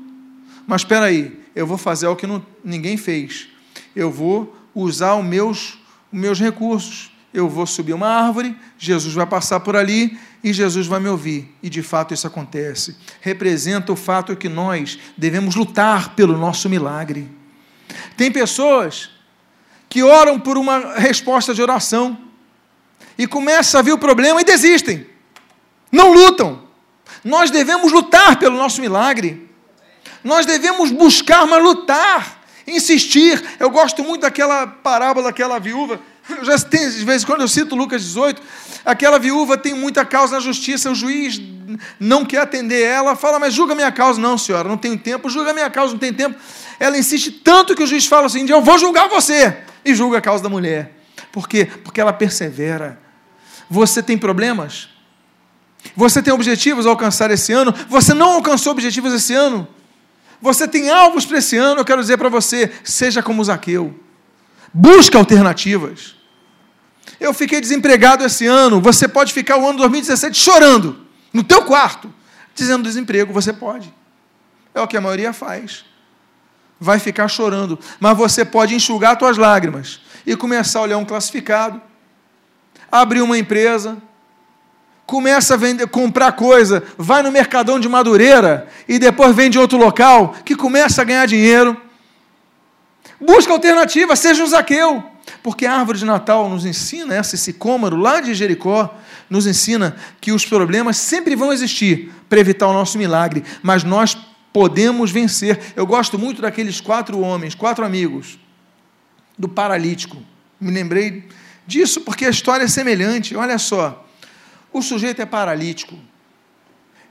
mas 0.66 0.82
espera 0.82 1.06
aí, 1.06 1.38
eu 1.54 1.66
vou 1.66 1.78
fazer 1.78 2.06
o 2.06 2.16
que 2.16 2.26
não, 2.26 2.44
ninguém 2.62 2.96
fez. 2.96 3.48
Eu 3.96 4.10
vou 4.10 4.56
usar 4.74 5.16
os 5.16 5.24
meus, 5.24 5.78
os 6.12 6.18
meus 6.18 6.38
recursos. 6.38 7.10
Eu 7.32 7.48
vou 7.48 7.66
subir 7.66 7.92
uma 7.92 8.08
árvore, 8.08 8.56
Jesus 8.78 9.14
vai 9.14 9.26
passar 9.26 9.60
por 9.60 9.76
ali 9.76 10.18
e 10.42 10.52
Jesus 10.52 10.86
vai 10.86 10.98
me 10.98 11.08
ouvir. 11.08 11.54
E 11.62 11.68
de 11.68 11.82
fato 11.82 12.14
isso 12.14 12.26
acontece. 12.26 12.96
Representa 13.20 13.92
o 13.92 13.96
fato 13.96 14.34
que 14.34 14.48
nós 14.48 14.98
devemos 15.16 15.54
lutar 15.54 16.14
pelo 16.14 16.38
nosso 16.38 16.68
milagre. 16.68 17.30
Tem 18.16 18.32
pessoas 18.32 19.10
que 19.88 20.02
oram 20.02 20.38
por 20.38 20.56
uma 20.56 20.94
resposta 20.94 21.54
de 21.54 21.62
oração 21.62 22.18
e 23.16 23.26
começam 23.26 23.78
a 23.78 23.82
ver 23.82 23.92
o 23.92 23.98
problema 23.98 24.40
e 24.40 24.44
desistem. 24.44 25.06
Não 25.90 26.12
lutam. 26.12 26.66
Nós 27.24 27.50
devemos 27.50 27.92
lutar 27.92 28.38
pelo 28.38 28.56
nosso 28.56 28.80
milagre. 28.80 29.48
Nós 30.22 30.46
devemos 30.46 30.90
buscar, 30.90 31.46
mas 31.46 31.62
lutar 31.62 32.38
insistir. 32.66 33.42
Eu 33.58 33.70
gosto 33.70 34.04
muito 34.04 34.22
daquela 34.22 34.66
parábola 34.66 35.26
daquela 35.26 35.58
viúva. 35.58 36.00
Eu 36.28 36.44
já 36.44 36.58
tenho, 36.58 36.90
de 36.90 37.04
vez 37.04 37.22
em 37.22 37.26
quando 37.26 37.40
eu 37.40 37.48
cito 37.48 37.74
Lucas 37.74 38.02
18, 38.02 38.42
aquela 38.84 39.18
viúva 39.18 39.56
tem 39.56 39.74
muita 39.74 40.04
causa 40.04 40.34
na 40.34 40.40
justiça, 40.40 40.90
o 40.90 40.94
juiz 40.94 41.40
não 41.98 42.24
quer 42.24 42.40
atender 42.40 42.82
ela, 42.82 43.16
fala, 43.16 43.38
mas 43.38 43.54
julga 43.54 43.74
minha 43.74 43.90
causa. 43.90 44.20
Não, 44.20 44.36
senhora, 44.36 44.68
não 44.68 44.76
tenho 44.76 44.98
tempo, 44.98 45.28
julga 45.30 45.52
minha 45.52 45.70
causa, 45.70 45.92
não 45.92 45.98
tem 45.98 46.12
tempo. 46.12 46.38
Ela 46.78 46.98
insiste 46.98 47.30
tanto 47.30 47.74
que 47.74 47.82
o 47.82 47.86
juiz 47.86 48.06
fala 48.06 48.26
assim: 48.26 48.48
eu 48.48 48.62
vou 48.62 48.78
julgar 48.78 49.08
você, 49.08 49.56
e 49.84 49.94
julga 49.94 50.18
a 50.18 50.20
causa 50.20 50.42
da 50.42 50.48
mulher. 50.48 50.96
Por 51.32 51.48
quê? 51.48 51.66
Porque 51.84 52.00
ela 52.00 52.12
persevera. 52.12 52.98
Você 53.70 54.02
tem 54.02 54.16
problemas? 54.16 54.88
Você 55.94 56.22
tem 56.22 56.32
objetivos 56.32 56.86
a 56.86 56.90
alcançar 56.90 57.30
esse 57.30 57.52
ano? 57.52 57.74
Você 57.88 58.12
não 58.14 58.32
alcançou 58.32 58.72
objetivos 58.72 59.12
esse 59.12 59.34
ano? 59.34 59.68
Você 60.40 60.68
tem 60.68 60.90
alvos 60.90 61.26
para 61.26 61.38
esse 61.38 61.56
ano, 61.56 61.80
eu 61.80 61.84
quero 61.84 62.00
dizer 62.00 62.16
para 62.16 62.28
você, 62.28 62.70
seja 62.84 63.22
como 63.22 63.42
Zaqueu. 63.42 63.98
Busca 64.72 65.18
alternativas. 65.18 66.17
Eu 67.20 67.34
fiquei 67.34 67.60
desempregado 67.60 68.24
esse 68.24 68.46
ano, 68.46 68.80
você 68.80 69.08
pode 69.08 69.32
ficar 69.32 69.56
o 69.56 69.68
ano 69.68 69.78
2017 69.78 70.38
chorando 70.38 70.98
no 71.32 71.42
teu 71.42 71.62
quarto, 71.64 72.12
dizendo 72.54 72.82
desemprego, 72.82 73.32
você 73.32 73.52
pode. 73.52 73.92
É 74.74 74.80
o 74.80 74.86
que 74.86 74.96
a 74.96 75.00
maioria 75.00 75.32
faz. 75.32 75.84
Vai 76.80 76.98
ficar 76.98 77.28
chorando, 77.28 77.78
mas 77.98 78.16
você 78.16 78.44
pode 78.44 78.74
enxugar 78.74 79.18
suas 79.18 79.36
lágrimas 79.36 80.00
e 80.24 80.36
começar 80.36 80.78
a 80.78 80.82
olhar 80.82 80.98
um 80.98 81.04
classificado, 81.04 81.80
abrir 82.90 83.20
uma 83.20 83.36
empresa, 83.36 83.98
começa 85.08 85.54
a 85.54 85.56
vender, 85.56 85.86
comprar 85.88 86.32
coisa, 86.32 86.82
vai 86.98 87.22
no 87.22 87.32
Mercadão 87.32 87.80
de 87.80 87.88
Madureira 87.88 88.68
e 88.86 88.98
depois 88.98 89.34
vende 89.34 89.58
outro 89.58 89.78
local, 89.78 90.34
que 90.44 90.54
começa 90.54 91.00
a 91.00 91.04
ganhar 91.04 91.26
dinheiro. 91.26 91.80
Busca 93.18 93.52
alternativa, 93.52 94.14
seja 94.14 94.44
um 94.44 94.46
Zaqueu. 94.46 95.02
Porque 95.42 95.66
a 95.66 95.74
árvore 95.74 95.98
de 95.98 96.04
Natal 96.04 96.48
nos 96.48 96.64
ensina, 96.64 97.16
esse 97.16 97.52
cômaro 97.52 97.96
lá 97.96 98.20
de 98.20 98.34
Jericó, 98.34 98.94
nos 99.28 99.46
ensina 99.46 99.96
que 100.20 100.32
os 100.32 100.44
problemas 100.44 100.96
sempre 100.96 101.34
vão 101.36 101.52
existir 101.52 102.12
para 102.28 102.40
evitar 102.40 102.66
o 102.68 102.72
nosso 102.72 102.98
milagre, 102.98 103.44
mas 103.62 103.84
nós 103.84 104.16
podemos 104.52 105.10
vencer. 105.10 105.72
Eu 105.76 105.86
gosto 105.86 106.18
muito 106.18 106.42
daqueles 106.42 106.80
quatro 106.80 107.20
homens, 107.20 107.54
quatro 107.54 107.84
amigos, 107.84 108.38
do 109.38 109.48
paralítico. 109.48 110.16
Me 110.60 110.70
lembrei 110.70 111.28
disso 111.66 112.00
porque 112.00 112.24
a 112.24 112.30
história 112.30 112.64
é 112.64 112.68
semelhante. 112.68 113.36
Olha 113.36 113.58
só. 113.58 114.04
O 114.72 114.82
sujeito 114.82 115.22
é 115.22 115.26
paralítico. 115.26 115.96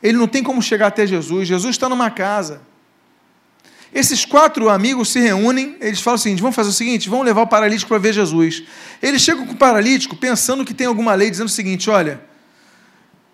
Ele 0.02 0.18
não 0.18 0.28
tem 0.28 0.44
como 0.44 0.62
chegar 0.62 0.88
até 0.88 1.08
Jesus. 1.08 1.48
Jesus 1.48 1.76
está 1.76 1.88
numa 1.90 2.12
casa. 2.12 2.62
Esses 3.98 4.26
quatro 4.26 4.70
amigos 4.70 5.10
se 5.10 5.20
reúnem, 5.20 5.76
eles 5.82 6.00
falam 6.02 6.18
o 6.18 6.22
seguinte: 6.22 6.40
vamos 6.40 6.56
fazer 6.56 6.70
o 6.70 6.74
seguinte, 6.74 7.10
vamos 7.10 7.26
levar 7.26 7.42
o 7.42 7.48
paralítico 7.48 7.90
para 7.90 7.98
ver 7.98 8.14
Jesus. 8.14 8.62
Eles 9.02 9.24
chegam 9.24 9.44
com 9.48 9.54
o 9.54 9.58
paralítico 9.58 10.16
pensando 10.16 10.64
que 10.64 10.72
tem 10.72 10.86
alguma 10.86 11.16
lei 11.16 11.32
dizendo 11.32 11.48
o 11.48 11.50
seguinte: 11.50 11.90
olha, 11.90 12.22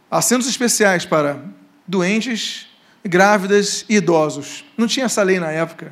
assentos 0.10 0.48
especiais 0.48 1.06
para 1.06 1.44
doentes, 1.86 2.68
grávidas 3.04 3.84
e 3.90 3.96
idosos. 3.98 4.64
Não 4.78 4.88
tinha 4.88 5.08
essa 5.08 5.22
lei 5.22 5.38
na 5.38 5.52
época. 5.52 5.92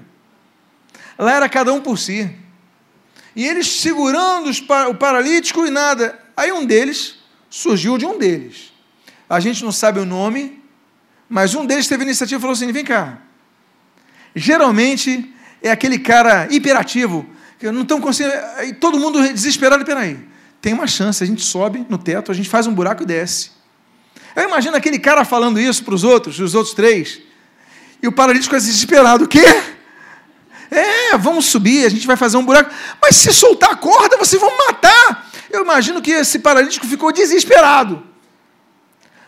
Lá 1.19 1.33
era 1.33 1.49
cada 1.49 1.73
um 1.73 1.81
por 1.81 1.99
si. 1.99 2.33
E 3.35 3.45
eles 3.45 3.67
segurando 3.67 4.49
o 4.89 4.95
paralítico 4.95 5.67
e 5.67 5.69
nada. 5.69 6.17
Aí 6.37 6.49
um 6.53 6.65
deles 6.65 7.15
surgiu 7.49 7.97
de 7.97 8.05
um 8.05 8.17
deles. 8.17 8.71
A 9.29 9.41
gente 9.41 9.65
não 9.65 9.71
sabe 9.73 9.99
o 9.99 10.05
nome, 10.05 10.63
mas 11.27 11.55
um 11.55 11.65
deles 11.65 11.89
teve 11.89 12.03
a 12.03 12.05
iniciativa 12.05 12.39
e 12.39 12.41
falou 12.41 12.53
assim: 12.53 12.71
vem 12.71 12.85
cá. 12.85 13.21
Geralmente 14.35 15.33
é 15.61 15.71
aquele 15.71 15.99
cara 15.99 16.47
hiperativo, 16.49 17.25
que 17.59 17.69
não 17.71 17.81
estão 17.81 18.01
conseguindo. 18.01 18.35
Todo 18.79 18.99
mundo 18.99 19.21
desesperado, 19.33 19.85
peraí. 19.85 20.19
Tem 20.61 20.73
uma 20.73 20.87
chance, 20.87 21.23
a 21.23 21.27
gente 21.27 21.43
sobe 21.43 21.85
no 21.89 21.97
teto, 21.97 22.31
a 22.31 22.35
gente 22.35 22.49
faz 22.49 22.67
um 22.67 22.73
buraco 22.73 23.03
e 23.03 23.05
desce. 23.05 23.51
Eu 24.35 24.43
imagino 24.43 24.75
aquele 24.75 24.99
cara 24.99 25.25
falando 25.25 25.59
isso 25.59 25.83
para 25.83 25.93
os 25.93 26.03
outros, 26.03 26.39
os 26.39 26.55
outros 26.55 26.73
três, 26.73 27.19
e 28.01 28.07
o 28.07 28.11
paralítico 28.11 28.55
é 28.55 28.59
desesperado: 28.59 29.25
o 29.25 29.27
quê? 29.27 29.43
É, 30.69 31.17
vamos 31.17 31.47
subir, 31.47 31.85
a 31.85 31.89
gente 31.89 32.07
vai 32.07 32.15
fazer 32.15 32.37
um 32.37 32.45
buraco. 32.45 32.71
Mas 33.01 33.17
se 33.17 33.33
soltar 33.33 33.71
a 33.71 33.75
corda, 33.75 34.17
vocês 34.17 34.41
vão 34.41 34.55
matar. 34.57 35.29
Eu 35.49 35.63
imagino 35.63 36.01
que 36.01 36.11
esse 36.11 36.39
paralítico 36.39 36.87
ficou 36.87 37.11
desesperado. 37.11 38.01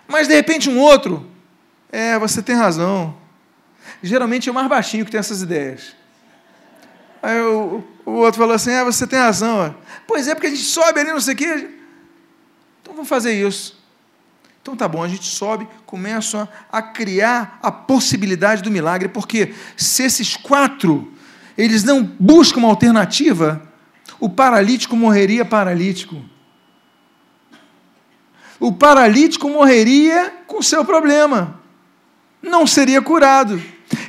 Mas 0.08 0.28
de 0.28 0.34
repente 0.34 0.70
um 0.70 0.80
outro, 0.80 1.30
é, 1.92 2.18
você 2.18 2.42
tem 2.42 2.56
razão. 2.56 3.16
Geralmente 4.04 4.50
é 4.50 4.52
o 4.52 4.56
mais 4.56 4.68
baixinho 4.68 5.06
que 5.06 5.12
tem 5.12 5.20
essas 5.20 5.42
ideias. 5.42 5.96
Aí 7.22 7.40
o, 7.40 7.82
o 8.06 8.12
outro 8.12 8.40
falou 8.40 8.54
assim: 8.54 8.72
é, 8.72 8.84
você 8.84 9.08
tem 9.08 9.18
razão. 9.18 9.74
Pois 10.06 10.28
é, 10.28 10.36
porque 10.36 10.48
a 10.48 10.50
gente 10.50 10.62
sobe 10.62 11.00
ali, 11.00 11.12
não 11.12 11.22
sei 11.22 11.34
o 11.34 11.38
quê. 11.38 11.70
Então 12.82 12.94
vamos 12.94 13.08
fazer 13.08 13.32
isso. 13.32 13.82
Então 14.62 14.76
tá 14.76 14.88
bom, 14.88 15.02
a 15.02 15.08
gente 15.08 15.26
sobe, 15.26 15.68
começa 15.86 16.48
a 16.72 16.82
criar 16.82 17.60
a 17.62 17.72
possibilidade 17.72 18.62
do 18.62 18.72
milagre, 18.72 19.08
porque 19.08 19.54
se 19.76 20.04
esses 20.04 20.36
quatro 20.36 21.12
eles 21.58 21.84
não 21.84 22.04
buscam 22.04 22.60
uma 22.60 22.70
alternativa, 22.70 23.62
o 24.20 24.30
paralítico 24.30 24.96
morreria 24.96 25.46
paralítico. 25.46 26.22
O 28.60 28.72
paralítico 28.72 29.50
morreria 29.50 30.34
com 30.48 30.62
seu 30.62 30.84
problema. 30.84 31.60
Não 32.42 32.66
seria 32.66 33.02
curado. 33.02 33.62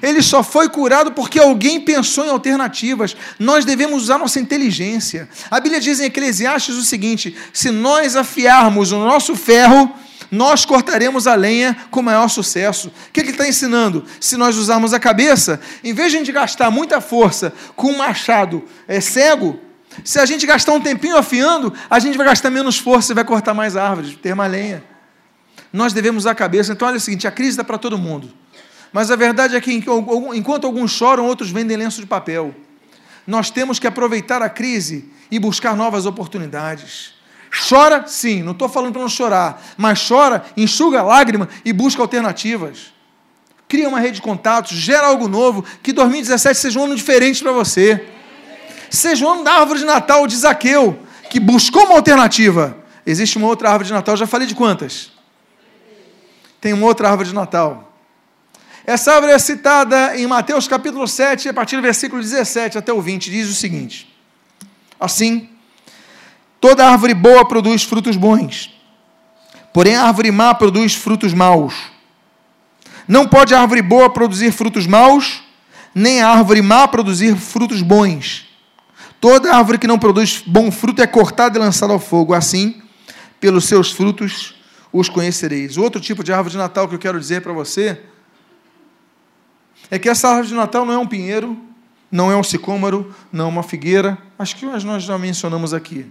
Ele 0.03 0.23
só 0.23 0.43
foi 0.43 0.69
curado 0.69 1.13
porque 1.13 1.39
alguém 1.39 1.81
pensou 1.81 2.25
em 2.25 2.31
alternativas. 2.31 3.17
Nós 3.39 3.65
devemos 3.65 4.03
usar 4.03 4.19
nossa 4.19 4.41
inteligência. 4.41 5.29
A 5.51 5.61
Bíblia 5.61 5.81
diz 5.81 6.01
em 6.01 6.05
Eclesiastes 6.05 6.77
o 6.77 6.83
seguinte: 6.83 7.37
se 7.53 7.71
nós 7.71 8.17
afiarmos 8.17 8.93
o 8.93 8.99
nosso 8.99 9.35
ferro, 9.37 9.93
nós 10.31 10.65
cortaremos 10.65 11.27
a 11.27 11.35
lenha 11.35 11.77
com 11.91 12.03
maior 12.03 12.29
sucesso. 12.29 12.89
O 12.89 13.13
que 13.13 13.21
ele 13.21 13.31
está 13.31 13.47
ensinando? 13.47 14.05
Se 14.21 14.37
nós 14.37 14.57
usarmos 14.57 14.93
a 14.93 15.01
cabeça, 15.01 15.61
em 15.83 15.93
vez 15.93 16.11
de 16.11 16.17
a 16.17 16.19
gente 16.21 16.33
gastar 16.33 16.71
muita 16.71 17.01
força 17.01 17.53
com 17.77 17.89
um 17.89 17.99
machado 17.99 18.65
é, 18.89 19.01
cego, 19.01 19.59
se 20.03 20.19
a 20.19 20.27
gente 20.27 20.45
gastar 20.47 20.73
um 20.73 20.81
tempinho 20.81 21.17
afiando, 21.17 21.73
a 21.89 21.99
gente 21.99 22.17
vai 22.17 22.27
gastar 22.27 22.51
menos 22.51 22.79
força 22.79 23.13
e 23.13 23.15
vai 23.15 23.25
cortar 23.25 23.55
mais 23.55 23.77
árvores, 23.77 24.17
ter 24.17 24.33
uma 24.33 24.47
lenha. 24.47 24.83
Nós 25.73 25.93
devemos 25.93 26.23
usar 26.25 26.33
a 26.33 26.35
cabeça. 26.35 26.73
Então, 26.73 26.89
olha 26.89 26.97
o 26.97 27.01
seguinte: 27.01 27.27
a 27.27 27.31
crise 27.31 27.51
está 27.51 27.65
para 27.65 27.79
todo 27.79 27.97
mundo. 27.97 28.33
Mas 28.95 29.11
a 29.11 29.17
verdade 29.17 29.57
é 29.57 29.61
que 29.61 29.73
enquanto 29.73 30.67
alguns 30.69 30.93
choram, 30.93 31.27
outros 31.27 31.51
vendem 31.51 31.77
lenço 31.77 32.01
de 32.01 32.07
papel. 32.07 32.55
Nós 33.27 33.51
temos 33.51 33.81
que 33.81 33.89
aproveitar 33.89 34.41
a 34.41 34.49
crise 34.49 35.11
e 35.33 35.41
buscar 35.41 35.75
novas 35.75 36.07
oportunidades. 36.07 37.13
Chora, 37.69 38.05
sim, 38.07 38.41
não 38.45 38.53
estou 38.53 38.69
falando 38.69 38.93
para 38.93 39.03
não 39.03 39.09
chorar, 39.09 39.61
mas 39.77 40.07
chora, 40.07 40.45
enxuga 40.57 41.01
a 41.01 41.03
lágrima 41.03 41.49
e 41.65 41.73
busca 41.73 42.01
alternativas. 42.01 42.95
Cria 43.67 43.89
uma 43.89 43.99
rede 43.99 44.17
de 44.17 44.23
contatos, 44.23 44.77
gera 44.77 45.09
algo 45.09 45.27
novo, 45.27 45.65
que 45.83 45.93
2017 45.93 46.57
seja 46.57 46.79
um 46.79 46.85
ano 46.85 46.95
diferente 46.95 47.43
para 47.43 47.51
você. 47.51 48.07
Seja 48.89 49.27
o 49.27 49.29
ano 49.29 49.43
da 49.43 49.55
árvore 49.55 49.81
de 49.81 49.87
Natal 49.87 50.25
de 50.25 50.37
Zaqueu, 50.37 50.97
que 51.31 51.41
buscou 51.41 51.85
uma 51.87 51.97
alternativa. 51.97 52.77
Existe 53.05 53.39
uma 53.39 53.49
outra 53.49 53.71
árvore 53.71 53.89
de 53.89 53.93
Natal, 53.93 54.17
já 54.17 54.25
falei 54.25 54.47
de 54.47 54.55
quantas? 54.55 55.11
Tem 56.61 56.73
uma 56.73 56.87
outra 56.87 57.11
árvore 57.11 57.31
de 57.31 57.35
Natal. 57.35 57.91
Essa 58.87 59.15
árvore 59.15 59.33
é 59.33 59.39
citada 59.39 60.17
em 60.17 60.27
Mateus 60.27 60.69
capítulo 60.69 61.09
7, 61.09 61.49
a 61.49 61.55
partir 61.55 61.77
do 61.77 61.83
versículo 61.83 62.21
17 62.21 62.79
até 62.79 62.93
o 62.93 63.01
20, 63.01 63.31
diz 63.31 63.49
o 63.49 63.55
seguinte: 63.55 64.15
Assim, 65.01 65.49
Toda 66.65 66.89
árvore 66.89 67.13
boa 67.13 67.47
produz 67.47 67.83
frutos 67.83 68.17
bons, 68.17 68.71
porém 69.71 69.97
a 69.97 70.05
árvore 70.05 70.31
má 70.31 70.55
produz 70.55 70.95
frutos 70.95 71.35
maus. 71.35 71.75
Não 73.07 73.29
pode 73.29 73.55
a 73.55 73.61
árvore 73.61 73.83
boa 73.83 74.09
produzir 74.09 74.51
frutos 74.51 74.87
maus, 74.87 75.43
nem 75.95 76.23
a 76.23 76.31
árvore 76.31 76.63
má 76.63 76.89
produzir 76.89 77.37
frutos 77.37 77.83
bons. 77.83 78.49
Toda 79.21 79.55
árvore 79.55 79.77
que 79.77 79.87
não 79.87 79.99
produz 79.99 80.43
bom 80.47 80.71
fruto 80.71 81.03
é 81.03 81.07
cortada 81.07 81.59
e 81.59 81.61
lançada 81.61 81.93
ao 81.93 81.99
fogo. 81.99 82.33
Assim, 82.33 82.81
pelos 83.39 83.67
seus 83.67 83.93
frutos 83.93 84.55
os 84.91 85.11
conhecereis. 85.11 85.77
Outro 85.77 86.01
tipo 86.01 86.25
de 86.25 86.33
árvore 86.33 86.53
de 86.53 86.57
Natal 86.57 86.89
que 86.89 86.95
eu 86.95 86.99
quero 86.99 87.21
dizer 87.21 87.43
para 87.43 87.53
você 87.53 88.01
é 89.91 89.99
que 89.99 90.09
essa 90.09 90.29
árvore 90.29 90.49
de 90.49 90.55
Natal 90.55 90.85
não 90.85 90.93
é 90.93 90.99
um 90.99 91.07
pinheiro, 91.07 91.57
não 92.11 92.31
é 92.31 92.37
um 92.37 92.43
sicômoro, 92.43 93.15
não 93.33 93.47
é 93.47 93.49
uma 93.49 93.63
figueira. 93.63 94.19
Acho 94.39 94.57
que 94.57 94.67
nós 94.67 95.03
já 95.03 95.19
mencionamos 95.19 95.75
aqui. 95.75 96.07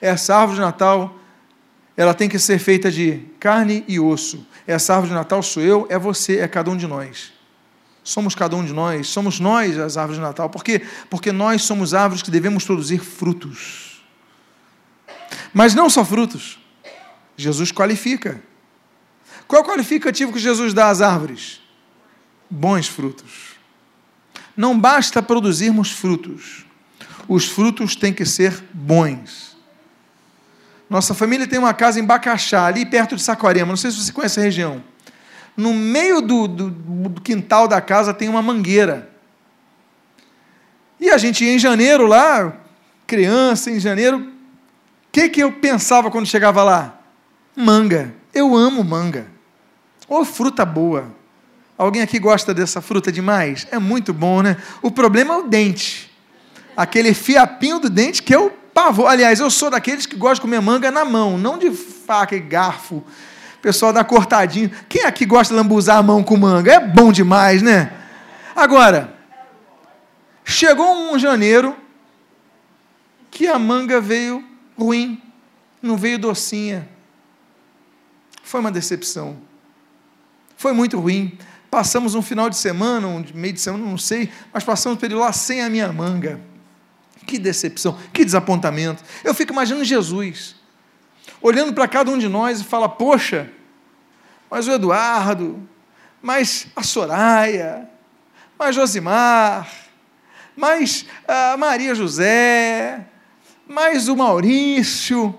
Essa 0.00 0.36
árvore 0.36 0.58
de 0.58 0.64
Natal, 0.64 1.16
ela 1.96 2.14
tem 2.14 2.28
que 2.28 2.38
ser 2.38 2.58
feita 2.58 2.90
de 2.90 3.20
carne 3.40 3.84
e 3.88 3.98
osso. 3.98 4.46
Essa 4.66 4.94
árvore 4.94 5.10
de 5.10 5.14
Natal 5.14 5.42
sou 5.42 5.62
eu, 5.62 5.86
é 5.90 5.98
você, 5.98 6.38
é 6.38 6.48
cada 6.48 6.70
um 6.70 6.76
de 6.76 6.86
nós. 6.86 7.32
Somos 8.02 8.34
cada 8.34 8.54
um 8.54 8.64
de 8.64 8.72
nós, 8.72 9.08
somos 9.08 9.40
nós 9.40 9.78
as 9.78 9.96
árvores 9.96 10.20
de 10.20 10.24
Natal. 10.24 10.50
Por 10.50 10.62
quê? 10.62 10.82
Porque 11.08 11.32
nós 11.32 11.62
somos 11.62 11.94
árvores 11.94 12.22
que 12.22 12.30
devemos 12.30 12.64
produzir 12.64 12.98
frutos. 12.98 14.02
Mas 15.52 15.74
não 15.74 15.88
só 15.88 16.04
frutos. 16.04 16.58
Jesus 17.36 17.72
qualifica. 17.72 18.42
Qual 19.48 19.62
é 19.62 19.64
o 19.64 19.68
qualificativo 19.68 20.32
que 20.32 20.38
Jesus 20.38 20.72
dá 20.72 20.88
às 20.88 21.00
árvores? 21.00 21.63
Bons 22.54 22.86
frutos. 22.86 23.56
Não 24.56 24.78
basta 24.78 25.20
produzirmos 25.20 25.90
frutos. 25.90 26.64
Os 27.26 27.46
frutos 27.46 27.96
têm 27.96 28.12
que 28.12 28.24
ser 28.24 28.62
bons. 28.72 29.56
Nossa 30.88 31.14
família 31.14 31.48
tem 31.48 31.58
uma 31.58 31.74
casa 31.74 31.98
em 31.98 32.04
Bacaxá, 32.04 32.64
ali 32.64 32.86
perto 32.86 33.16
de 33.16 33.22
Saquarema. 33.22 33.70
Não 33.70 33.76
sei 33.76 33.90
se 33.90 33.96
você 33.96 34.12
conhece 34.12 34.38
a 34.38 34.44
região. 34.44 34.84
No 35.56 35.74
meio 35.74 36.20
do, 36.20 36.46
do, 36.46 36.70
do 36.70 37.20
quintal 37.20 37.66
da 37.66 37.80
casa 37.80 38.14
tem 38.14 38.28
uma 38.28 38.40
mangueira. 38.40 39.10
E 41.00 41.10
a 41.10 41.18
gente 41.18 41.44
ia 41.44 41.54
em 41.54 41.58
janeiro 41.58 42.06
lá, 42.06 42.56
criança, 43.08 43.68
em 43.68 43.80
janeiro. 43.80 44.18
O 44.18 44.32
que, 45.10 45.28
que 45.28 45.40
eu 45.40 45.50
pensava 45.50 46.08
quando 46.08 46.26
chegava 46.26 46.62
lá? 46.62 47.00
Manga. 47.56 48.14
Eu 48.32 48.54
amo 48.54 48.84
manga. 48.84 49.26
Ô 50.08 50.20
oh, 50.20 50.24
fruta 50.24 50.64
boa. 50.64 51.23
Alguém 51.76 52.02
aqui 52.02 52.18
gosta 52.18 52.54
dessa 52.54 52.80
fruta 52.80 53.10
demais? 53.10 53.66
É 53.70 53.78
muito 53.78 54.12
bom, 54.12 54.42
né? 54.42 54.56
O 54.80 54.90
problema 54.90 55.34
é 55.34 55.36
o 55.38 55.42
dente. 55.42 56.10
Aquele 56.76 57.12
fiapinho 57.12 57.80
do 57.80 57.90
dente 57.90 58.22
que 58.22 58.32
é 58.32 58.38
o 58.38 58.50
pavor. 58.50 59.08
Aliás, 59.08 59.40
eu 59.40 59.50
sou 59.50 59.70
daqueles 59.70 60.06
que 60.06 60.16
gostam 60.16 60.34
de 60.34 60.40
comer 60.42 60.60
manga 60.60 60.90
na 60.90 61.04
mão, 61.04 61.36
não 61.36 61.58
de 61.58 61.70
faca 61.70 62.36
e 62.36 62.40
garfo. 62.40 62.96
O 62.96 63.60
pessoal 63.60 63.92
dá 63.92 64.04
cortadinho. 64.04 64.70
Quem 64.88 65.04
aqui 65.04 65.24
gosta 65.24 65.52
de 65.52 65.58
lambuzar 65.58 65.96
a 65.96 66.02
mão 66.02 66.22
com 66.22 66.36
manga? 66.36 66.72
É 66.72 66.80
bom 66.80 67.10
demais, 67.10 67.62
né? 67.62 67.92
Agora, 68.54 69.14
chegou 70.44 71.12
um 71.12 71.18
janeiro 71.18 71.76
que 73.30 73.48
a 73.48 73.58
manga 73.58 74.00
veio 74.00 74.44
ruim, 74.78 75.20
não 75.82 75.96
veio 75.96 76.18
docinha. 76.18 76.88
Foi 78.44 78.60
uma 78.60 78.70
decepção. 78.70 79.38
Foi 80.56 80.72
muito 80.72 81.00
ruim. 81.00 81.36
Passamos 81.74 82.14
um 82.14 82.22
final 82.22 82.48
de 82.48 82.56
semana, 82.56 83.08
um 83.08 83.24
meio 83.34 83.52
de 83.52 83.60
semana, 83.60 83.84
não 83.84 83.98
sei, 83.98 84.30
mas 84.52 84.62
passamos 84.62 84.96
um 84.96 85.00
período 85.00 85.22
lá 85.22 85.32
sem 85.32 85.60
a 85.60 85.68
minha 85.68 85.92
manga. 85.92 86.40
Que 87.26 87.36
decepção, 87.36 87.98
que 88.12 88.24
desapontamento. 88.24 89.02
Eu 89.24 89.34
fico 89.34 89.52
imaginando 89.52 89.84
Jesus, 89.84 90.54
olhando 91.42 91.72
para 91.72 91.88
cada 91.88 92.12
um 92.12 92.16
de 92.16 92.28
nós 92.28 92.60
e 92.60 92.64
fala: 92.64 92.88
Poxa, 92.88 93.50
mas 94.48 94.68
o 94.68 94.70
Eduardo, 94.70 95.68
mas 96.22 96.68
a 96.76 96.82
Soraya, 96.84 97.90
mas 98.56 98.76
Josimar, 98.76 99.68
mas 100.54 101.06
a 101.26 101.56
Maria 101.56 101.92
José, 101.92 103.04
mais 103.66 104.06
o 104.06 104.14
Maurício. 104.14 105.36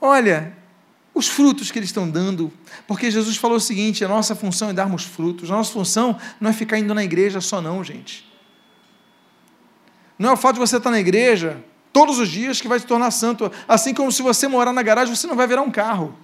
Olha, 0.00 0.56
os 1.16 1.28
frutos 1.28 1.70
que 1.70 1.78
eles 1.78 1.88
estão 1.88 2.08
dando, 2.08 2.52
porque 2.86 3.10
Jesus 3.10 3.38
falou 3.38 3.56
o 3.56 3.60
seguinte: 3.60 4.04
a 4.04 4.08
nossa 4.08 4.34
função 4.36 4.68
é 4.68 4.72
darmos 4.74 5.02
frutos, 5.02 5.50
a 5.50 5.56
nossa 5.56 5.72
função 5.72 6.18
não 6.38 6.50
é 6.50 6.52
ficar 6.52 6.78
indo 6.78 6.92
na 6.92 7.02
igreja 7.02 7.40
só, 7.40 7.60
não, 7.60 7.82
gente. 7.82 8.30
Não 10.18 10.30
é 10.30 10.32
o 10.34 10.36
fato 10.36 10.54
de 10.54 10.60
você 10.60 10.76
estar 10.76 10.90
na 10.90 11.00
igreja 11.00 11.64
todos 11.90 12.18
os 12.18 12.28
dias 12.28 12.60
que 12.60 12.68
vai 12.68 12.78
te 12.78 12.86
tornar 12.86 13.10
santo. 13.10 13.50
Assim 13.66 13.94
como 13.94 14.12
se 14.12 14.20
você 14.20 14.46
morar 14.46 14.72
na 14.74 14.82
garagem, 14.82 15.14
você 15.14 15.26
não 15.26 15.34
vai 15.34 15.46
virar 15.46 15.62
um 15.62 15.70
carro. 15.70 16.14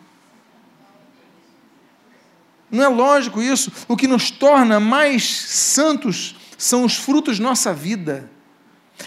Não 2.71 2.85
é 2.85 2.89
lógico 2.89 3.43
isso. 3.43 3.73
O 3.89 3.97
que 3.97 4.07
nos 4.07 4.31
torna 4.31 4.79
mais 4.79 5.25
santos 5.25 6.37
são 6.59 6.85
os 6.85 6.97
frutos 6.97 7.37
de 7.37 7.43
nossa 7.43 7.73
vida. 7.73 8.31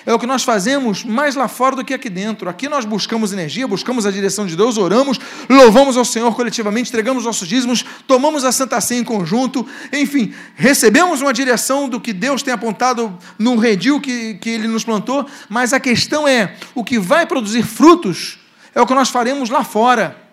É 0.05 0.13
o 0.13 0.19
que 0.19 0.25
nós 0.25 0.43
fazemos 0.43 1.03
mais 1.03 1.36
lá 1.36 1.47
fora 1.47 1.75
do 1.75 1.86
que 1.86 1.93
aqui 1.93 2.10
dentro. 2.10 2.49
Aqui 2.49 2.67
nós 2.67 2.86
buscamos 2.86 3.31
energia, 3.31 3.67
buscamos 3.67 4.05
a 4.05 4.12
direção 4.12 4.45
de 4.45 4.55
Deus, 4.55 4.77
oramos, 4.77 5.19
louvamos 5.49 5.97
ao 5.97 6.05
Senhor 6.05 6.36
coletivamente, 6.36 6.89
entregamos 6.89 7.25
nossos 7.25 7.47
dízimos, 7.47 7.86
tomamos 8.08 8.43
a 8.43 8.51
Santa 8.51 8.81
Ceia 8.81 8.99
em 8.99 9.03
conjunto, 9.03 9.67
enfim, 9.93 10.34
recebemos 10.55 11.21
uma 11.21 11.34
direção 11.34 11.88
do 11.88 11.99
que 11.99 12.13
Deus 12.13 12.41
tem 12.41 12.53
apontado 12.53 13.17
no 13.38 13.55
redil 13.55 13.99
que, 13.99 14.36
que 14.36 14.49
Ele 14.49 14.67
nos 14.67 14.84
plantou, 14.84 15.25
mas 15.49 15.73
a 15.73 15.79
questão 15.79 16.27
é: 16.27 16.55
o 16.73 16.84
que 16.84 16.97
vai 16.97 17.25
produzir 17.25 17.63
frutos 17.63 18.39
é 18.73 18.81
o 18.81 18.88
que 18.88 18.93
nós 18.93 19.10
faremos 19.10 19.49
lá 19.49 19.63
fora. 19.63 20.25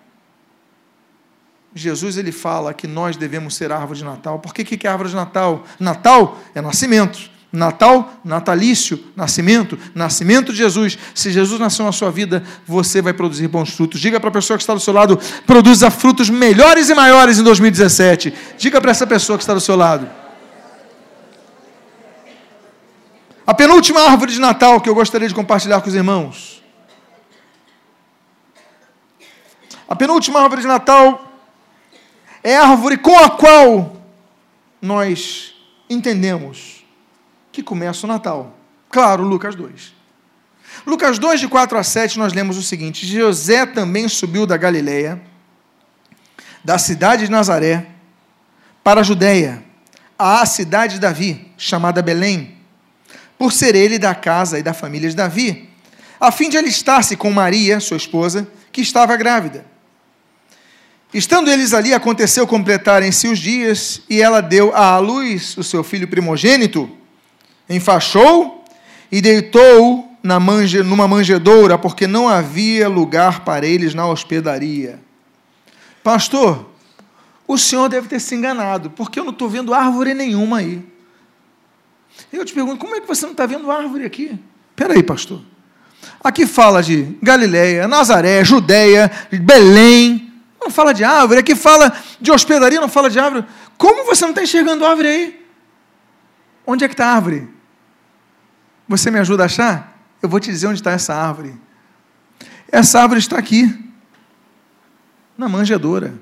Jesus 1.75 2.19
ele 2.19 2.33
fala 2.33 2.75
que 2.75 2.87
nós 2.87 3.17
devemos 3.17 3.57
ser 3.57 3.73
árvore 3.73 4.01
de 4.01 4.05
Natal. 4.05 4.39
Por 4.39 4.53
que, 4.53 4.65
que 4.65 4.87
é 4.87 4.91
árvore 4.91 5.09
de 5.09 5.17
Natal? 5.17 5.65
Natal 5.81 6.39
é 6.55 6.61
nascimento. 6.61 7.32
Natal, 7.53 8.15
natalício, 8.25 8.99
nascimento, 9.15 9.79
nascimento 9.95 10.53
de 10.53 10.59
Jesus. 10.59 10.99
Se 11.15 11.31
Jesus 11.31 11.61
nasceu 11.61 11.85
na 11.85 11.93
sua 11.93 12.11
vida, 12.11 12.43
você 12.67 13.03
vai 13.03 13.13
produzir 13.13 13.47
bons 13.47 13.71
frutos. 13.75 14.01
Diga 14.01 14.19
para 14.19 14.31
a 14.31 14.33
pessoa 14.33 14.57
que 14.57 14.63
está 14.63 14.73
do 14.73 14.81
seu 14.81 14.95
lado, 14.95 15.21
produza 15.47 15.91
frutos 15.91 16.31
melhores 16.31 16.89
e 16.89 16.95
maiores 16.95 17.39
em 17.39 17.43
2017. 17.43 18.33
Diga 18.57 18.81
para 18.81 18.91
essa 18.91 19.07
pessoa 19.07 19.37
que 19.37 19.43
está 19.43 19.53
do 19.53 19.61
seu 19.61 19.77
lado. 19.77 20.09
A 23.47 23.53
penúltima 23.53 24.01
árvore 24.01 24.33
de 24.33 24.41
Natal 24.41 24.81
que 24.81 24.89
eu 24.89 24.95
gostaria 24.95 25.29
de 25.29 25.35
compartilhar 25.35 25.83
com 25.83 25.89
os 25.89 25.95
irmãos. 25.95 26.63
A 29.87 29.95
penúltima 29.95 30.41
árvore 30.41 30.63
de 30.63 30.67
Natal 30.67 31.31
é 32.43 32.57
a 32.57 32.67
árvore 32.69 32.97
com 32.97 33.19
a 33.19 33.29
qual 33.29 33.97
nós 34.81 35.55
entendemos 35.91 36.82
que 37.53 37.63
começa 37.63 38.07
o 38.07 38.09
Natal. 38.09 38.59
Claro, 38.91 39.23
Lucas 39.23 39.55
2. 39.55 39.95
Lucas 40.87 41.19
2, 41.19 41.41
de 41.41 41.49
4 41.49 41.79
a 41.79 41.85
7, 41.85 42.19
nós 42.19 42.33
lemos 42.33 42.57
o 42.57 42.63
seguinte: 42.63 43.07
José 43.07 43.67
também 43.67 44.09
subiu 44.09 44.47
da 44.47 44.57
Galiléia, 44.57 45.21
da 46.65 46.79
cidade 46.79 47.27
de 47.27 47.31
Nazaré, 47.31 47.87
para 48.83 49.01
a 49.01 49.05
Judéia, 49.05 49.63
à 50.19 50.45
cidade 50.47 50.95
de 50.95 51.01
Davi, 51.01 51.53
chamada 51.57 52.01
Belém, 52.01 52.57
por 53.39 53.53
ser 53.53 53.75
ele 53.75 53.99
da 53.99 54.15
casa 54.15 54.59
e 54.59 54.63
da 54.63 54.73
família 54.73 55.11
de 55.11 55.15
Davi, 55.17 55.69
a 56.19 56.33
fim 56.33 56.49
de 56.49 56.57
alistar-se 56.57 57.17
com 57.17 57.31
Maria, 57.31 57.81
sua 57.81 57.97
esposa, 57.97 58.49
que 58.73 58.81
estava 58.81 59.17
grávida. 59.17 59.67
Estando 61.13 61.51
eles 61.51 61.75
ali, 61.75 61.93
aconteceu 61.93 62.47
completarem-se 62.47 63.29
os 63.29 63.39
dias, 63.39 64.01
e 64.09 64.23
ela 64.23 64.41
deu 64.41 64.75
à 64.75 64.97
luz 64.99 65.57
o 65.59 65.63
seu 65.63 65.85
filho 65.85 66.09
primogênito 66.09 67.02
enfaixou 67.75 68.65
e 69.11 69.21
deitou 69.21 70.09
na 70.23 70.39
mange, 70.39 70.83
numa 70.83 71.09
manjedoura, 71.09 71.77
porque 71.77 72.07
não 72.07 72.29
havia 72.29 72.89
lugar 72.89 73.41
para 73.45 73.67
eles 73.67 73.95
na 73.95 74.07
hospedaria. 74.07 75.01
Pastor, 76.03 76.71
o 77.47 77.59
senhor 77.59 77.89
deve 77.89 78.09
ter 78.09 78.21
se 78.21 78.35
enganado, 78.35 78.91
porque 78.91 79.19
eu 79.19 79.25
não 79.25 79.33
estou 79.33 79.49
vendo 79.49 79.75
árvore 79.75 80.15
nenhuma 80.15 80.59
aí. 80.59 80.83
Eu 82.33 82.45
te 82.45 82.53
pergunto, 82.53 82.79
como 82.79 82.95
é 82.95 83.01
que 83.01 83.07
você 83.07 83.25
não 83.25 83.33
está 83.33 83.47
vendo 83.47 83.71
árvore 83.71 84.05
aqui? 84.05 84.39
Espera 84.71 84.95
aí, 84.95 85.03
pastor. 85.03 85.41
Aqui 86.23 86.47
fala 86.47 86.83
de 86.83 87.17
Galiléia, 87.23 87.89
Nazaré, 87.89 88.45
Judéia, 88.45 89.11
Belém. 89.31 90.33
Não 90.61 90.71
fala 90.71 90.93
de 90.93 91.05
árvore. 91.05 91.41
Aqui 91.41 91.55
fala 91.55 91.93
de 92.21 92.31
hospedaria, 92.31 92.81
não 92.81 92.89
fala 92.89 93.11
de 93.11 93.19
árvore. 93.19 93.45
Como 93.77 94.05
você 94.05 94.23
não 94.25 94.31
está 94.31 94.43
enxergando 94.43 94.87
árvore 94.87 95.09
aí? 95.09 95.47
Onde 96.67 96.85
é 96.85 96.89
que 96.89 96.95
está 96.95 97.07
a 97.07 97.15
árvore? 97.15 97.49
Você 98.93 99.11
me 99.11 99.19
ajuda 99.19 99.45
a 99.45 99.47
achar? 99.47 99.99
Eu 100.21 100.29
vou 100.29 100.39
te 100.39 100.51
dizer 100.51 100.67
onde 100.67 100.79
está 100.79 100.91
essa 100.91 101.15
árvore. 101.15 101.55
Essa 102.71 103.01
árvore 103.01 103.21
está 103.21 103.39
aqui, 103.39 103.75
na 105.37 105.49
manjedoura. 105.49 106.13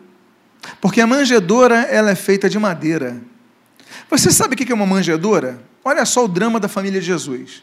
Porque 0.80 1.00
a 1.00 1.06
manjedoura 1.06 1.80
ela 1.80 2.12
é 2.12 2.14
feita 2.14 2.48
de 2.48 2.60
madeira. 2.60 3.20
Você 4.08 4.30
sabe 4.30 4.54
o 4.54 4.56
que 4.56 4.70
é 4.70 4.74
uma 4.74 4.86
manjedoura? 4.86 5.60
Olha 5.84 6.04
só 6.04 6.24
o 6.24 6.28
drama 6.28 6.60
da 6.60 6.68
família 6.68 7.00
de 7.00 7.06
Jesus. 7.06 7.60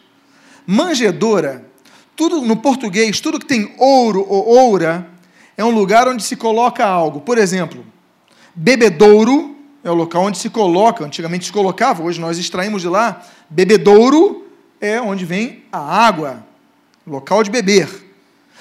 Manjedoura, 0.65 1.65
tudo 2.13 2.41
no 2.41 2.57
português, 2.57 3.21
tudo 3.21 3.39
que 3.39 3.45
tem 3.45 3.73
ouro 3.77 4.25
ou 4.27 4.45
oura, 4.45 5.07
é 5.55 5.63
um 5.63 5.71
lugar 5.71 6.05
onde 6.09 6.21
se 6.21 6.35
coloca 6.35 6.85
algo. 6.85 7.21
Por 7.21 7.37
exemplo, 7.37 7.85
bebedouro 8.53 9.55
é 9.85 9.89
o 9.89 9.93
local 9.93 10.23
onde 10.23 10.37
se 10.37 10.49
coloca, 10.49 11.05
antigamente 11.05 11.45
se 11.45 11.53
colocava, 11.53 12.03
hoje 12.03 12.19
nós 12.19 12.37
extraímos 12.37 12.81
de 12.81 12.89
lá. 12.89 13.25
Bebedouro 13.49 14.46
é 14.79 15.01
onde 15.01 15.25
vem 15.25 15.63
a 15.71 15.79
água, 15.79 16.45
local 17.05 17.43
de 17.43 17.49
beber. 17.49 17.89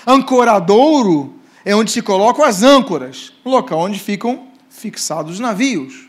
Ancoradouro 0.06 1.34
é 1.64 1.74
onde 1.74 1.90
se 1.90 2.00
colocam 2.02 2.44
as 2.44 2.62
âncoras, 2.62 3.32
local 3.44 3.80
onde 3.80 3.98
ficam 3.98 4.48
fixados 4.70 5.32
os 5.34 5.40
navios. 5.40 6.08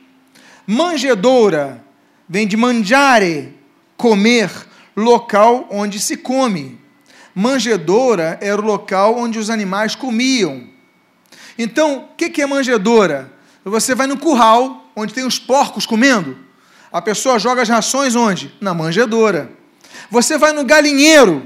Manjedoura 0.65 1.83
vem 2.27 2.47
de 2.47 2.57
mangiare, 2.57 3.55
comer, 3.95 4.51
local 4.95 5.67
onde 5.71 5.99
se 5.99 6.17
come. 6.17 6.79
Manjedoura 7.33 8.37
era 8.41 8.61
o 8.61 8.65
local 8.65 9.17
onde 9.17 9.39
os 9.39 9.49
animais 9.49 9.95
comiam. 9.95 10.67
Então, 11.57 12.09
o 12.11 12.15
que 12.15 12.41
é 12.41 12.45
manjedoura? 12.45 13.31
Você 13.63 13.95
vai 13.95 14.07
no 14.07 14.17
curral, 14.17 14.91
onde 14.95 15.13
tem 15.13 15.25
os 15.25 15.39
porcos 15.39 15.85
comendo. 15.85 16.37
A 16.91 17.01
pessoa 17.01 17.39
joga 17.39 17.61
as 17.61 17.69
rações 17.69 18.15
onde? 18.15 18.53
Na 18.61 18.73
manjedoura. 18.73 19.56
Você 20.09 20.37
vai 20.37 20.53
no 20.53 20.63
galinheiro, 20.63 21.45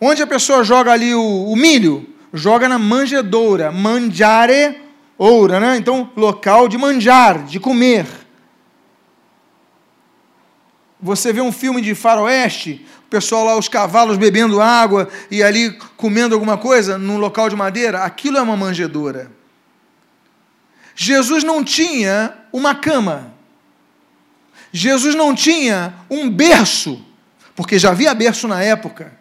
onde 0.00 0.22
a 0.22 0.26
pessoa 0.26 0.62
joga 0.62 0.92
ali 0.92 1.14
o, 1.14 1.46
o 1.46 1.56
milho, 1.56 2.06
joga 2.32 2.68
na 2.68 2.78
manjedoura, 2.78 3.72
mangiare 3.72 4.82
oura, 5.16 5.58
né? 5.58 5.76
Então, 5.76 6.10
local 6.16 6.68
de 6.68 6.78
manjar, 6.78 7.44
de 7.44 7.58
comer. 7.58 8.06
Você 11.00 11.32
vê 11.32 11.40
um 11.40 11.52
filme 11.52 11.80
de 11.80 11.94
faroeste, 11.94 12.86
o 13.06 13.08
pessoal 13.08 13.44
lá, 13.44 13.56
os 13.56 13.68
cavalos 13.68 14.16
bebendo 14.16 14.60
água 14.60 15.08
e 15.30 15.42
ali 15.42 15.72
comendo 15.96 16.34
alguma 16.34 16.58
coisa 16.58 16.98
num 16.98 17.18
local 17.18 17.48
de 17.48 17.56
madeira, 17.56 18.02
aquilo 18.04 18.36
é 18.36 18.42
uma 18.42 18.56
manjedoura. 18.56 19.30
Jesus 20.94 21.44
não 21.44 21.62
tinha 21.62 22.34
uma 22.52 22.74
cama. 22.74 23.32
Jesus 24.72 25.14
não 25.14 25.34
tinha 25.34 25.94
um 26.10 26.28
berço 26.28 27.04
porque 27.58 27.76
já 27.76 27.90
havia 27.90 28.14
berço 28.14 28.46
na 28.46 28.62
época. 28.62 29.12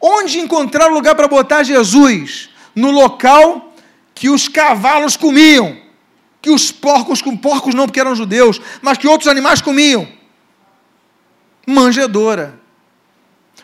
Onde 0.00 0.38
encontrar 0.38 0.86
lugar 0.86 1.14
para 1.14 1.28
botar 1.28 1.62
Jesus? 1.62 2.48
No 2.74 2.90
local 2.90 3.74
que 4.14 4.30
os 4.30 4.48
cavalos 4.48 5.14
comiam, 5.14 5.78
que 6.40 6.48
os 6.48 6.72
porcos, 6.72 7.20
com 7.20 7.36
porcos 7.36 7.74
não 7.74 7.84
porque 7.84 8.00
eram 8.00 8.16
judeus, 8.16 8.58
mas 8.80 8.96
que 8.96 9.06
outros 9.06 9.28
animais 9.28 9.60
comiam. 9.60 10.08
Manjedora. 11.66 12.58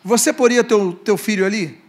Você 0.04 0.30
poria 0.30 0.62
teu, 0.62 0.92
teu 0.92 1.16
filho 1.16 1.46
ali? 1.46 1.82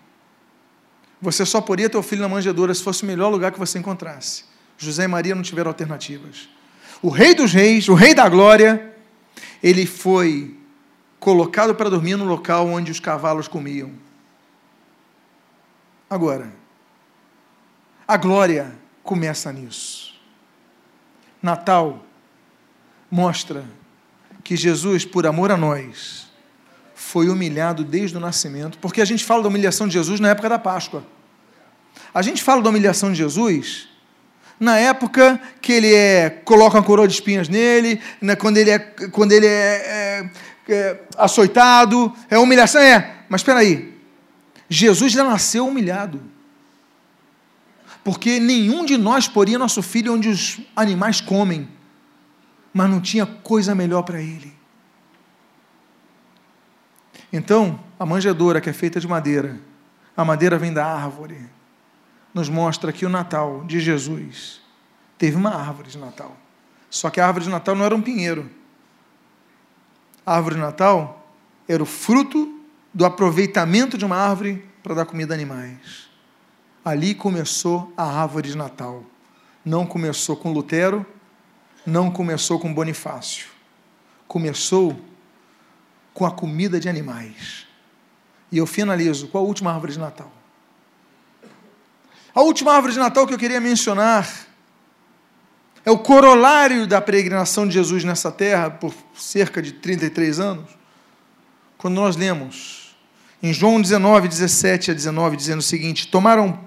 Você 1.21 1.45
só 1.45 1.59
poria 1.59 1.89
teu 1.89 2.01
filho 2.01 2.21
na 2.21 2.29
manjedoura 2.29 2.73
se 2.73 2.81
fosse 2.81 3.03
o 3.03 3.05
melhor 3.05 3.27
lugar 3.27 3.51
que 3.51 3.59
você 3.59 3.77
encontrasse. 3.77 4.45
José 4.77 5.03
e 5.03 5.07
Maria 5.09 5.35
não 5.35 5.43
tiveram 5.43 5.67
alternativas. 5.67 6.47
O 7.01 7.09
rei 7.09 7.35
dos 7.35 7.51
reis, 7.51 7.89
o 7.89 7.93
rei 7.93 8.13
da 8.13 8.29
glória, 8.29 8.95
ele 9.61 9.85
foi 9.85 10.63
colocado 11.25 11.73
para 11.73 11.89
dormir 11.89 12.15
no 12.15 12.23
local 12.23 12.67
onde 12.67 12.91
os 12.91 12.99
cavalos 12.99 13.47
comiam. 13.47 13.89
Agora, 16.07 16.53
a 18.07 18.15
glória 18.15 18.71
começa 19.01 19.51
nisso. 19.51 20.13
Natal 21.41 22.05
mostra 23.09 23.65
que 24.43 24.55
Jesus, 24.55 25.03
por 25.03 25.25
amor 25.25 25.49
a 25.49 25.57
nós, 25.57 26.27
foi 26.93 27.27
humilhado 27.27 27.83
desde 27.83 28.15
o 28.15 28.19
nascimento, 28.19 28.77
porque 28.77 29.01
a 29.01 29.05
gente 29.05 29.25
fala 29.25 29.41
da 29.41 29.49
humilhação 29.49 29.87
de 29.87 29.93
Jesus 29.93 30.19
na 30.19 30.29
época 30.29 30.47
da 30.47 30.59
Páscoa. 30.59 31.03
A 32.13 32.21
gente 32.21 32.43
fala 32.43 32.61
da 32.61 32.69
humilhação 32.69 33.11
de 33.11 33.17
Jesus 33.17 33.89
na 34.59 34.77
época 34.77 35.41
que 35.59 35.73
ele 35.73 35.93
é, 35.93 36.29
coloca 36.29 36.77
uma 36.77 36.83
coroa 36.83 37.07
de 37.07 37.15
espinhas 37.15 37.49
nele, 37.49 37.99
né, 38.21 38.35
quando 38.35 38.57
ele 38.57 38.69
é, 38.69 38.79
quando 38.79 39.31
ele 39.31 39.47
é, 39.47 39.49
é 39.49 40.29
é, 40.67 41.03
açoitado, 41.17 42.13
é 42.29 42.37
humilhação, 42.37 42.81
é. 42.81 43.23
Mas 43.29 43.41
espera 43.41 43.59
aí, 43.59 43.97
Jesus 44.69 45.11
já 45.11 45.23
nasceu 45.23 45.67
humilhado. 45.67 46.21
Porque 48.03 48.39
nenhum 48.39 48.85
de 48.85 48.97
nós 48.97 49.27
poria 49.27 49.57
nosso 49.57 49.81
filho 49.81 50.13
onde 50.13 50.29
os 50.29 50.59
animais 50.75 51.21
comem, 51.21 51.67
mas 52.73 52.89
não 52.89 53.01
tinha 53.01 53.25
coisa 53.25 53.73
melhor 53.73 54.03
para 54.03 54.21
ele. 54.21 54.53
Então, 57.33 57.79
a 57.99 58.05
manjedoura 58.05 58.61
que 58.61 58.69
é 58.69 58.73
feita 58.73 58.99
de 58.99 59.07
madeira, 59.07 59.59
a 60.15 60.23
madeira 60.23 60.57
vem 60.57 60.71
da 60.71 60.85
árvore, 60.85 61.49
nos 62.33 62.47
mostra 62.47 62.93
que 62.93 63.05
o 63.05 63.09
Natal 63.09 63.63
de 63.65 63.79
Jesus 63.79 64.61
teve 65.17 65.35
uma 65.35 65.55
árvore 65.55 65.89
de 65.89 65.97
Natal. 65.97 66.37
Só 66.89 67.09
que 67.09 67.19
a 67.19 67.25
árvore 67.25 67.45
de 67.45 67.51
Natal 67.51 67.75
não 67.75 67.85
era 67.85 67.95
um 67.95 68.01
pinheiro 68.01 68.49
a 70.25 70.35
árvore 70.35 70.55
de 70.55 70.61
Natal 70.61 71.27
era 71.67 71.83
o 71.83 71.85
fruto 71.85 72.59
do 72.93 73.05
aproveitamento 73.05 73.97
de 73.97 74.05
uma 74.05 74.15
árvore 74.15 74.65
para 74.81 74.95
dar 74.95 75.05
comida 75.05 75.33
a 75.33 75.35
animais. 75.35 76.09
Ali 76.83 77.13
começou 77.13 77.91
a 77.97 78.03
árvore 78.21 78.49
de 78.49 78.57
Natal. 78.57 79.03
Não 79.63 79.85
começou 79.85 80.35
com 80.35 80.51
Lutero, 80.51 81.05
não 81.85 82.11
começou 82.11 82.59
com 82.59 82.73
Bonifácio. 82.73 83.47
Começou 84.27 84.99
com 86.13 86.25
a 86.25 86.31
comida 86.31 86.79
de 86.79 86.87
animais. 86.87 87.67
E 88.51 88.57
eu 88.57 88.65
finalizo 88.65 89.27
com 89.27 89.37
a 89.37 89.41
última 89.41 89.73
árvore 89.73 89.93
de 89.93 89.99
Natal. 89.99 90.31
A 92.33 92.41
última 92.41 92.73
árvore 92.73 92.93
de 92.93 92.99
Natal 92.99 93.25
que 93.27 93.33
eu 93.33 93.37
queria 93.37 93.59
mencionar 93.59 94.44
é 95.85 95.91
o 95.91 95.97
corolário 95.99 96.87
da 96.87 96.99
peregrinação 96.99 97.67
de 97.67 97.75
Jesus 97.75 98.03
nessa 98.03 98.31
terra 98.31 98.71
por 98.71 98.93
cerca 99.15 99.61
de 99.61 99.71
33 99.73 100.39
anos. 100.39 100.69
Quando 101.77 101.93
nós 101.93 102.15
lemos 102.15 102.95
em 103.43 103.53
João 103.53 103.79
19, 103.79 104.27
17 104.27 104.89
a 104.89 104.93
19, 104.95 105.37
dizendo 105.37 105.59
o 105.59 105.63
seguinte: 105.63 106.07
Tomaram 106.07 106.59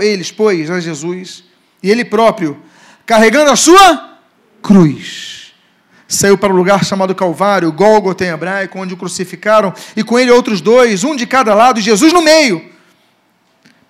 eles, 0.00 0.30
pois, 0.30 0.70
a 0.70 0.78
Jesus, 0.78 1.42
e 1.82 1.90
ele 1.90 2.04
próprio, 2.04 2.62
carregando 3.04 3.50
a 3.50 3.56
sua 3.56 4.18
cruz, 4.62 5.52
saiu 6.06 6.38
para 6.38 6.52
o 6.52 6.56
lugar 6.56 6.84
chamado 6.84 7.16
Calvário, 7.16 7.72
Gólgota 7.72 8.24
em 8.24 8.28
hebraico, 8.28 8.78
onde 8.78 8.94
o 8.94 8.96
crucificaram, 8.96 9.74
e 9.96 10.04
com 10.04 10.16
ele 10.16 10.30
outros 10.30 10.60
dois, 10.60 11.02
um 11.02 11.16
de 11.16 11.26
cada 11.26 11.52
lado, 11.52 11.80
e 11.80 11.82
Jesus 11.82 12.12
no 12.12 12.22
meio. 12.22 12.70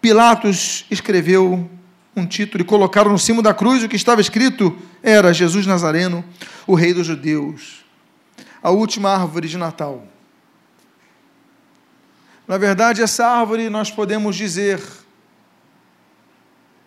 Pilatos 0.01 0.87
escreveu 0.91 1.71
um 2.15 2.27
título 2.27 2.63
e 2.63 2.67
colocaram 2.67 3.11
no 3.11 3.19
cimo 3.19 3.43
da 3.43 3.55
cruz 3.55 3.83
o 3.83 3.89
que 3.89 3.97
estava 3.97 4.21
escrito 4.21 4.77
era 5.03 5.33
Jesus 5.33 5.67
Nazareno, 5.67 6.25
o 6.67 6.75
Rei 6.75 6.93
dos 6.93 7.07
Judeus. 7.07 7.85
A 8.63 8.71
última 8.71 9.11
árvore 9.11 9.49
de 9.49 9.59
Natal. 9.59 10.07
Na 12.47 12.59
verdade, 12.59 13.03
essa 13.03 13.27
árvore 13.27 13.71
nós 13.71 13.91
podemos 13.91 14.37
dizer 14.37 14.81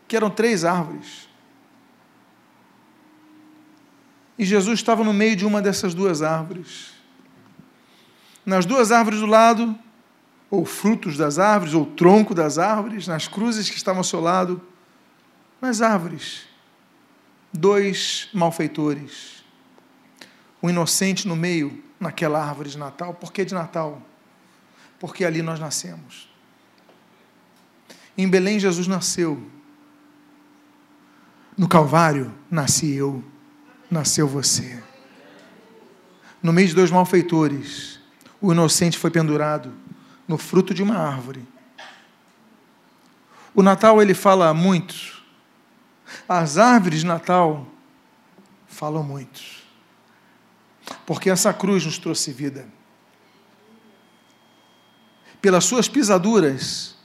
que 0.08 0.16
eram 0.16 0.30
três 0.30 0.64
árvores. 0.64 1.28
E 4.38 4.46
Jesus 4.46 4.80
estava 4.80 5.04
no 5.04 5.14
meio 5.14 5.36
de 5.36 5.46
uma 5.46 5.62
dessas 5.62 5.94
duas 5.94 6.22
árvores. 6.22 6.94
Nas 8.46 8.66
duas 8.66 8.92
árvores 8.92 9.20
do 9.20 9.26
lado, 9.26 9.76
ou 10.52 10.66
frutos 10.66 11.18
das 11.18 11.40
árvores, 11.40 11.74
ou 11.74 11.86
tronco 11.86 12.36
das 12.36 12.60
árvores, 12.60 13.08
nas 13.08 13.28
cruzes 13.28 13.70
que 13.70 13.78
estavam 13.78 14.00
ao 14.00 14.04
seu 14.04 14.20
lado, 14.20 14.62
nas 15.65 15.82
árvores, 15.82 16.45
dois 17.51 18.30
malfeitores. 18.32 19.43
O 20.62 20.69
inocente 20.69 21.28
no 21.28 21.36
meio, 21.36 21.84
naquela 21.99 22.43
árvore 22.43 22.69
de 22.69 22.78
Natal. 22.78 23.15
Por 23.15 23.34
que 23.34 23.43
de 23.43 23.54
Natal? 23.54 23.99
Porque 24.99 25.25
ali 25.25 25.41
nós 25.41 25.60
nascemos. 25.60 26.30
Em 28.15 28.30
Belém, 28.30 28.60
Jesus 28.60 28.86
nasceu. 28.88 29.43
No 31.58 31.67
Calvário, 31.67 32.32
nasci 32.49 32.93
eu, 32.93 33.23
nasceu 33.89 34.28
você. 34.28 34.84
No 36.43 36.54
meio 36.54 36.67
de 36.67 36.75
dois 36.75 36.91
malfeitores, 36.91 37.99
o 38.39 38.51
inocente 38.51 38.99
foi 38.99 39.10
pendurado 39.10 39.73
no 40.28 40.38
fruto 40.38 40.75
de 40.75 40.84
uma 40.84 40.97
árvore. 40.97 41.43
O 43.54 43.63
Natal 43.63 43.99
ele 44.01 44.13
fala 44.13 44.54
muito. 44.54 45.14
As 46.28 46.58
árvores 46.58 47.00
de 47.00 47.06
Natal 47.06 47.68
falam 48.68 49.04
muito. 49.04 49.41
Porque 51.06 51.30
essa 51.30 51.54
cruz 51.54 51.86
nos 51.86 51.98
trouxe 51.98 52.32
vida. 52.32 52.68
Pelas 55.41 55.65
suas 55.65 55.88
pisaduras, 55.88 56.96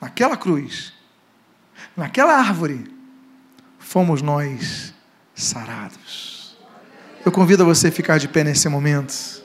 naquela 0.00 0.36
cruz, 0.36 0.92
naquela 1.96 2.34
árvore, 2.34 2.92
fomos 3.78 4.22
nós 4.22 4.94
sarados. 5.34 6.56
Eu 7.24 7.32
convido 7.32 7.64
você 7.64 7.88
a 7.88 7.92
ficar 7.92 8.18
de 8.18 8.28
pé 8.28 8.44
nesse 8.44 8.68
momento, 8.68 9.42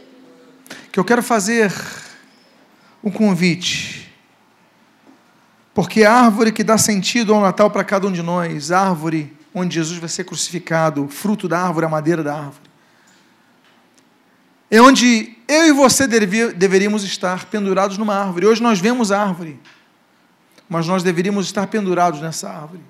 que 0.91 0.99
eu 0.99 1.05
quero 1.05 1.23
fazer 1.23 1.71
um 3.03 3.09
convite, 3.09 3.98
porque 5.79 6.03
a 6.03 6.11
árvore 6.11 6.51
que 6.51 6.61
dá 6.61 6.77
sentido 6.77 7.33
ao 7.33 7.39
Natal 7.39 7.71
para 7.71 7.85
cada 7.85 8.05
um 8.05 8.11
de 8.11 8.21
nós, 8.21 8.69
árvore 8.69 9.33
onde 9.55 9.75
Jesus 9.75 9.97
vai 9.97 10.09
ser 10.09 10.25
crucificado, 10.25 11.07
fruto 11.07 11.47
da 11.47 11.57
árvore, 11.57 11.85
a 11.85 11.89
madeira 11.89 12.21
da 12.21 12.35
árvore, 12.35 12.69
é 14.69 14.81
onde 14.81 15.37
eu 15.47 15.67
e 15.67 15.71
você 15.71 16.05
deveríamos 16.05 17.05
estar 17.05 17.45
pendurados 17.45 17.97
numa 17.97 18.13
árvore. 18.13 18.45
Hoje 18.45 18.61
nós 18.61 18.77
vemos 18.77 19.09
a 19.09 19.21
árvore, 19.21 19.57
mas 20.67 20.85
nós 20.85 21.01
deveríamos 21.01 21.45
estar 21.45 21.65
pendurados 21.67 22.19
nessa 22.19 22.49
árvore. 22.49 22.83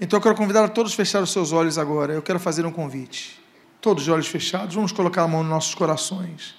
Então 0.00 0.16
eu 0.16 0.20
quero 0.20 0.34
convidar 0.34 0.64
a 0.64 0.68
todos 0.68 0.92
a 0.92 0.96
fechar 0.96 1.22
os 1.22 1.30
seus 1.30 1.52
olhos 1.52 1.78
agora. 1.78 2.12
Eu 2.12 2.22
quero 2.22 2.40
fazer 2.40 2.66
um 2.66 2.72
convite. 2.72 3.40
Todos 3.80 4.02
os 4.02 4.08
olhos 4.08 4.26
fechados, 4.26 4.74
vamos 4.74 4.90
colocar 4.90 5.22
a 5.22 5.28
mão 5.28 5.44
nos 5.44 5.50
nossos 5.50 5.74
corações. 5.76 6.56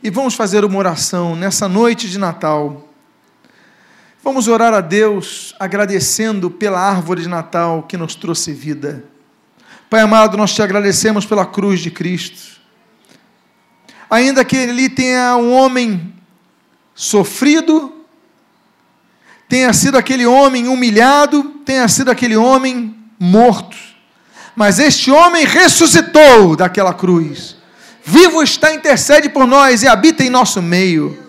E 0.00 0.08
vamos 0.08 0.36
fazer 0.36 0.64
uma 0.64 0.78
oração 0.78 1.34
nessa 1.34 1.68
noite 1.68 2.08
de 2.08 2.16
Natal. 2.16 2.93
Vamos 4.24 4.48
orar 4.48 4.72
a 4.72 4.80
Deus 4.80 5.54
agradecendo 5.60 6.50
pela 6.50 6.80
árvore 6.80 7.20
de 7.20 7.28
Natal 7.28 7.82
que 7.86 7.94
nos 7.94 8.14
trouxe 8.14 8.54
vida. 8.54 9.04
Pai 9.90 10.00
amado, 10.00 10.38
nós 10.38 10.54
te 10.54 10.62
agradecemos 10.62 11.26
pela 11.26 11.44
cruz 11.44 11.80
de 11.80 11.90
Cristo. 11.90 12.58
Ainda 14.08 14.42
que 14.42 14.56
ali 14.56 14.88
tenha 14.88 15.36
um 15.36 15.52
homem 15.52 16.14
sofrido, 16.94 17.92
tenha 19.46 19.74
sido 19.74 19.98
aquele 19.98 20.24
homem 20.24 20.68
humilhado, 20.68 21.44
tenha 21.62 21.86
sido 21.86 22.10
aquele 22.10 22.34
homem 22.34 22.96
morto. 23.20 23.76
Mas 24.56 24.78
este 24.78 25.10
homem 25.10 25.44
ressuscitou 25.44 26.56
daquela 26.56 26.94
cruz. 26.94 27.58
Vivo 28.02 28.42
está, 28.42 28.72
intercede 28.72 29.28
por 29.28 29.46
nós 29.46 29.82
e 29.82 29.86
habita 29.86 30.24
em 30.24 30.30
nosso 30.30 30.62
meio. 30.62 31.23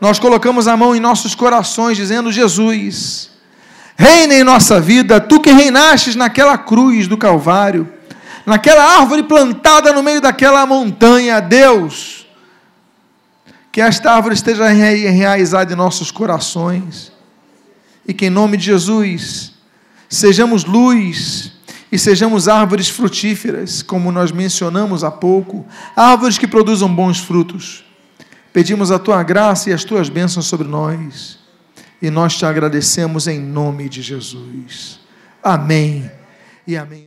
Nós 0.00 0.18
colocamos 0.18 0.68
a 0.68 0.76
mão 0.76 0.94
em 0.94 1.00
nossos 1.00 1.34
corações, 1.34 1.96
dizendo: 1.96 2.30
Jesus, 2.30 3.30
reina 3.96 4.34
em 4.34 4.44
nossa 4.44 4.80
vida, 4.80 5.20
tu 5.20 5.40
que 5.40 5.50
reinastes 5.50 6.14
naquela 6.14 6.56
cruz 6.56 7.08
do 7.08 7.16
Calvário, 7.16 7.88
naquela 8.46 8.98
árvore 8.98 9.24
plantada 9.24 9.92
no 9.92 10.02
meio 10.02 10.20
daquela 10.20 10.64
montanha, 10.64 11.40
Deus, 11.40 12.26
que 13.72 13.80
esta 13.80 14.12
árvore 14.12 14.34
esteja 14.34 14.72
enraizada 14.72 15.72
em 15.72 15.76
nossos 15.76 16.10
corações 16.10 17.12
e 18.06 18.14
que 18.14 18.26
em 18.26 18.30
nome 18.30 18.56
de 18.56 18.64
Jesus 18.64 19.52
sejamos 20.08 20.64
luz 20.64 21.52
e 21.90 21.98
sejamos 21.98 22.48
árvores 22.48 22.88
frutíferas, 22.88 23.82
como 23.82 24.12
nós 24.12 24.30
mencionamos 24.30 25.02
há 25.02 25.10
pouco, 25.10 25.66
árvores 25.96 26.38
que 26.38 26.46
produzam 26.46 26.92
bons 26.92 27.18
frutos. 27.18 27.87
Pedimos 28.58 28.90
a 28.90 28.98
tua 28.98 29.22
graça 29.22 29.70
e 29.70 29.72
as 29.72 29.84
tuas 29.84 30.08
bênçãos 30.08 30.46
sobre 30.46 30.66
nós 30.66 31.38
e 32.02 32.10
nós 32.10 32.36
te 32.36 32.44
agradecemos 32.44 33.28
em 33.28 33.38
nome 33.38 33.88
de 33.88 34.02
Jesus. 34.02 34.98
Amém 35.40 36.10
e 36.66 36.76
amém. 36.76 37.06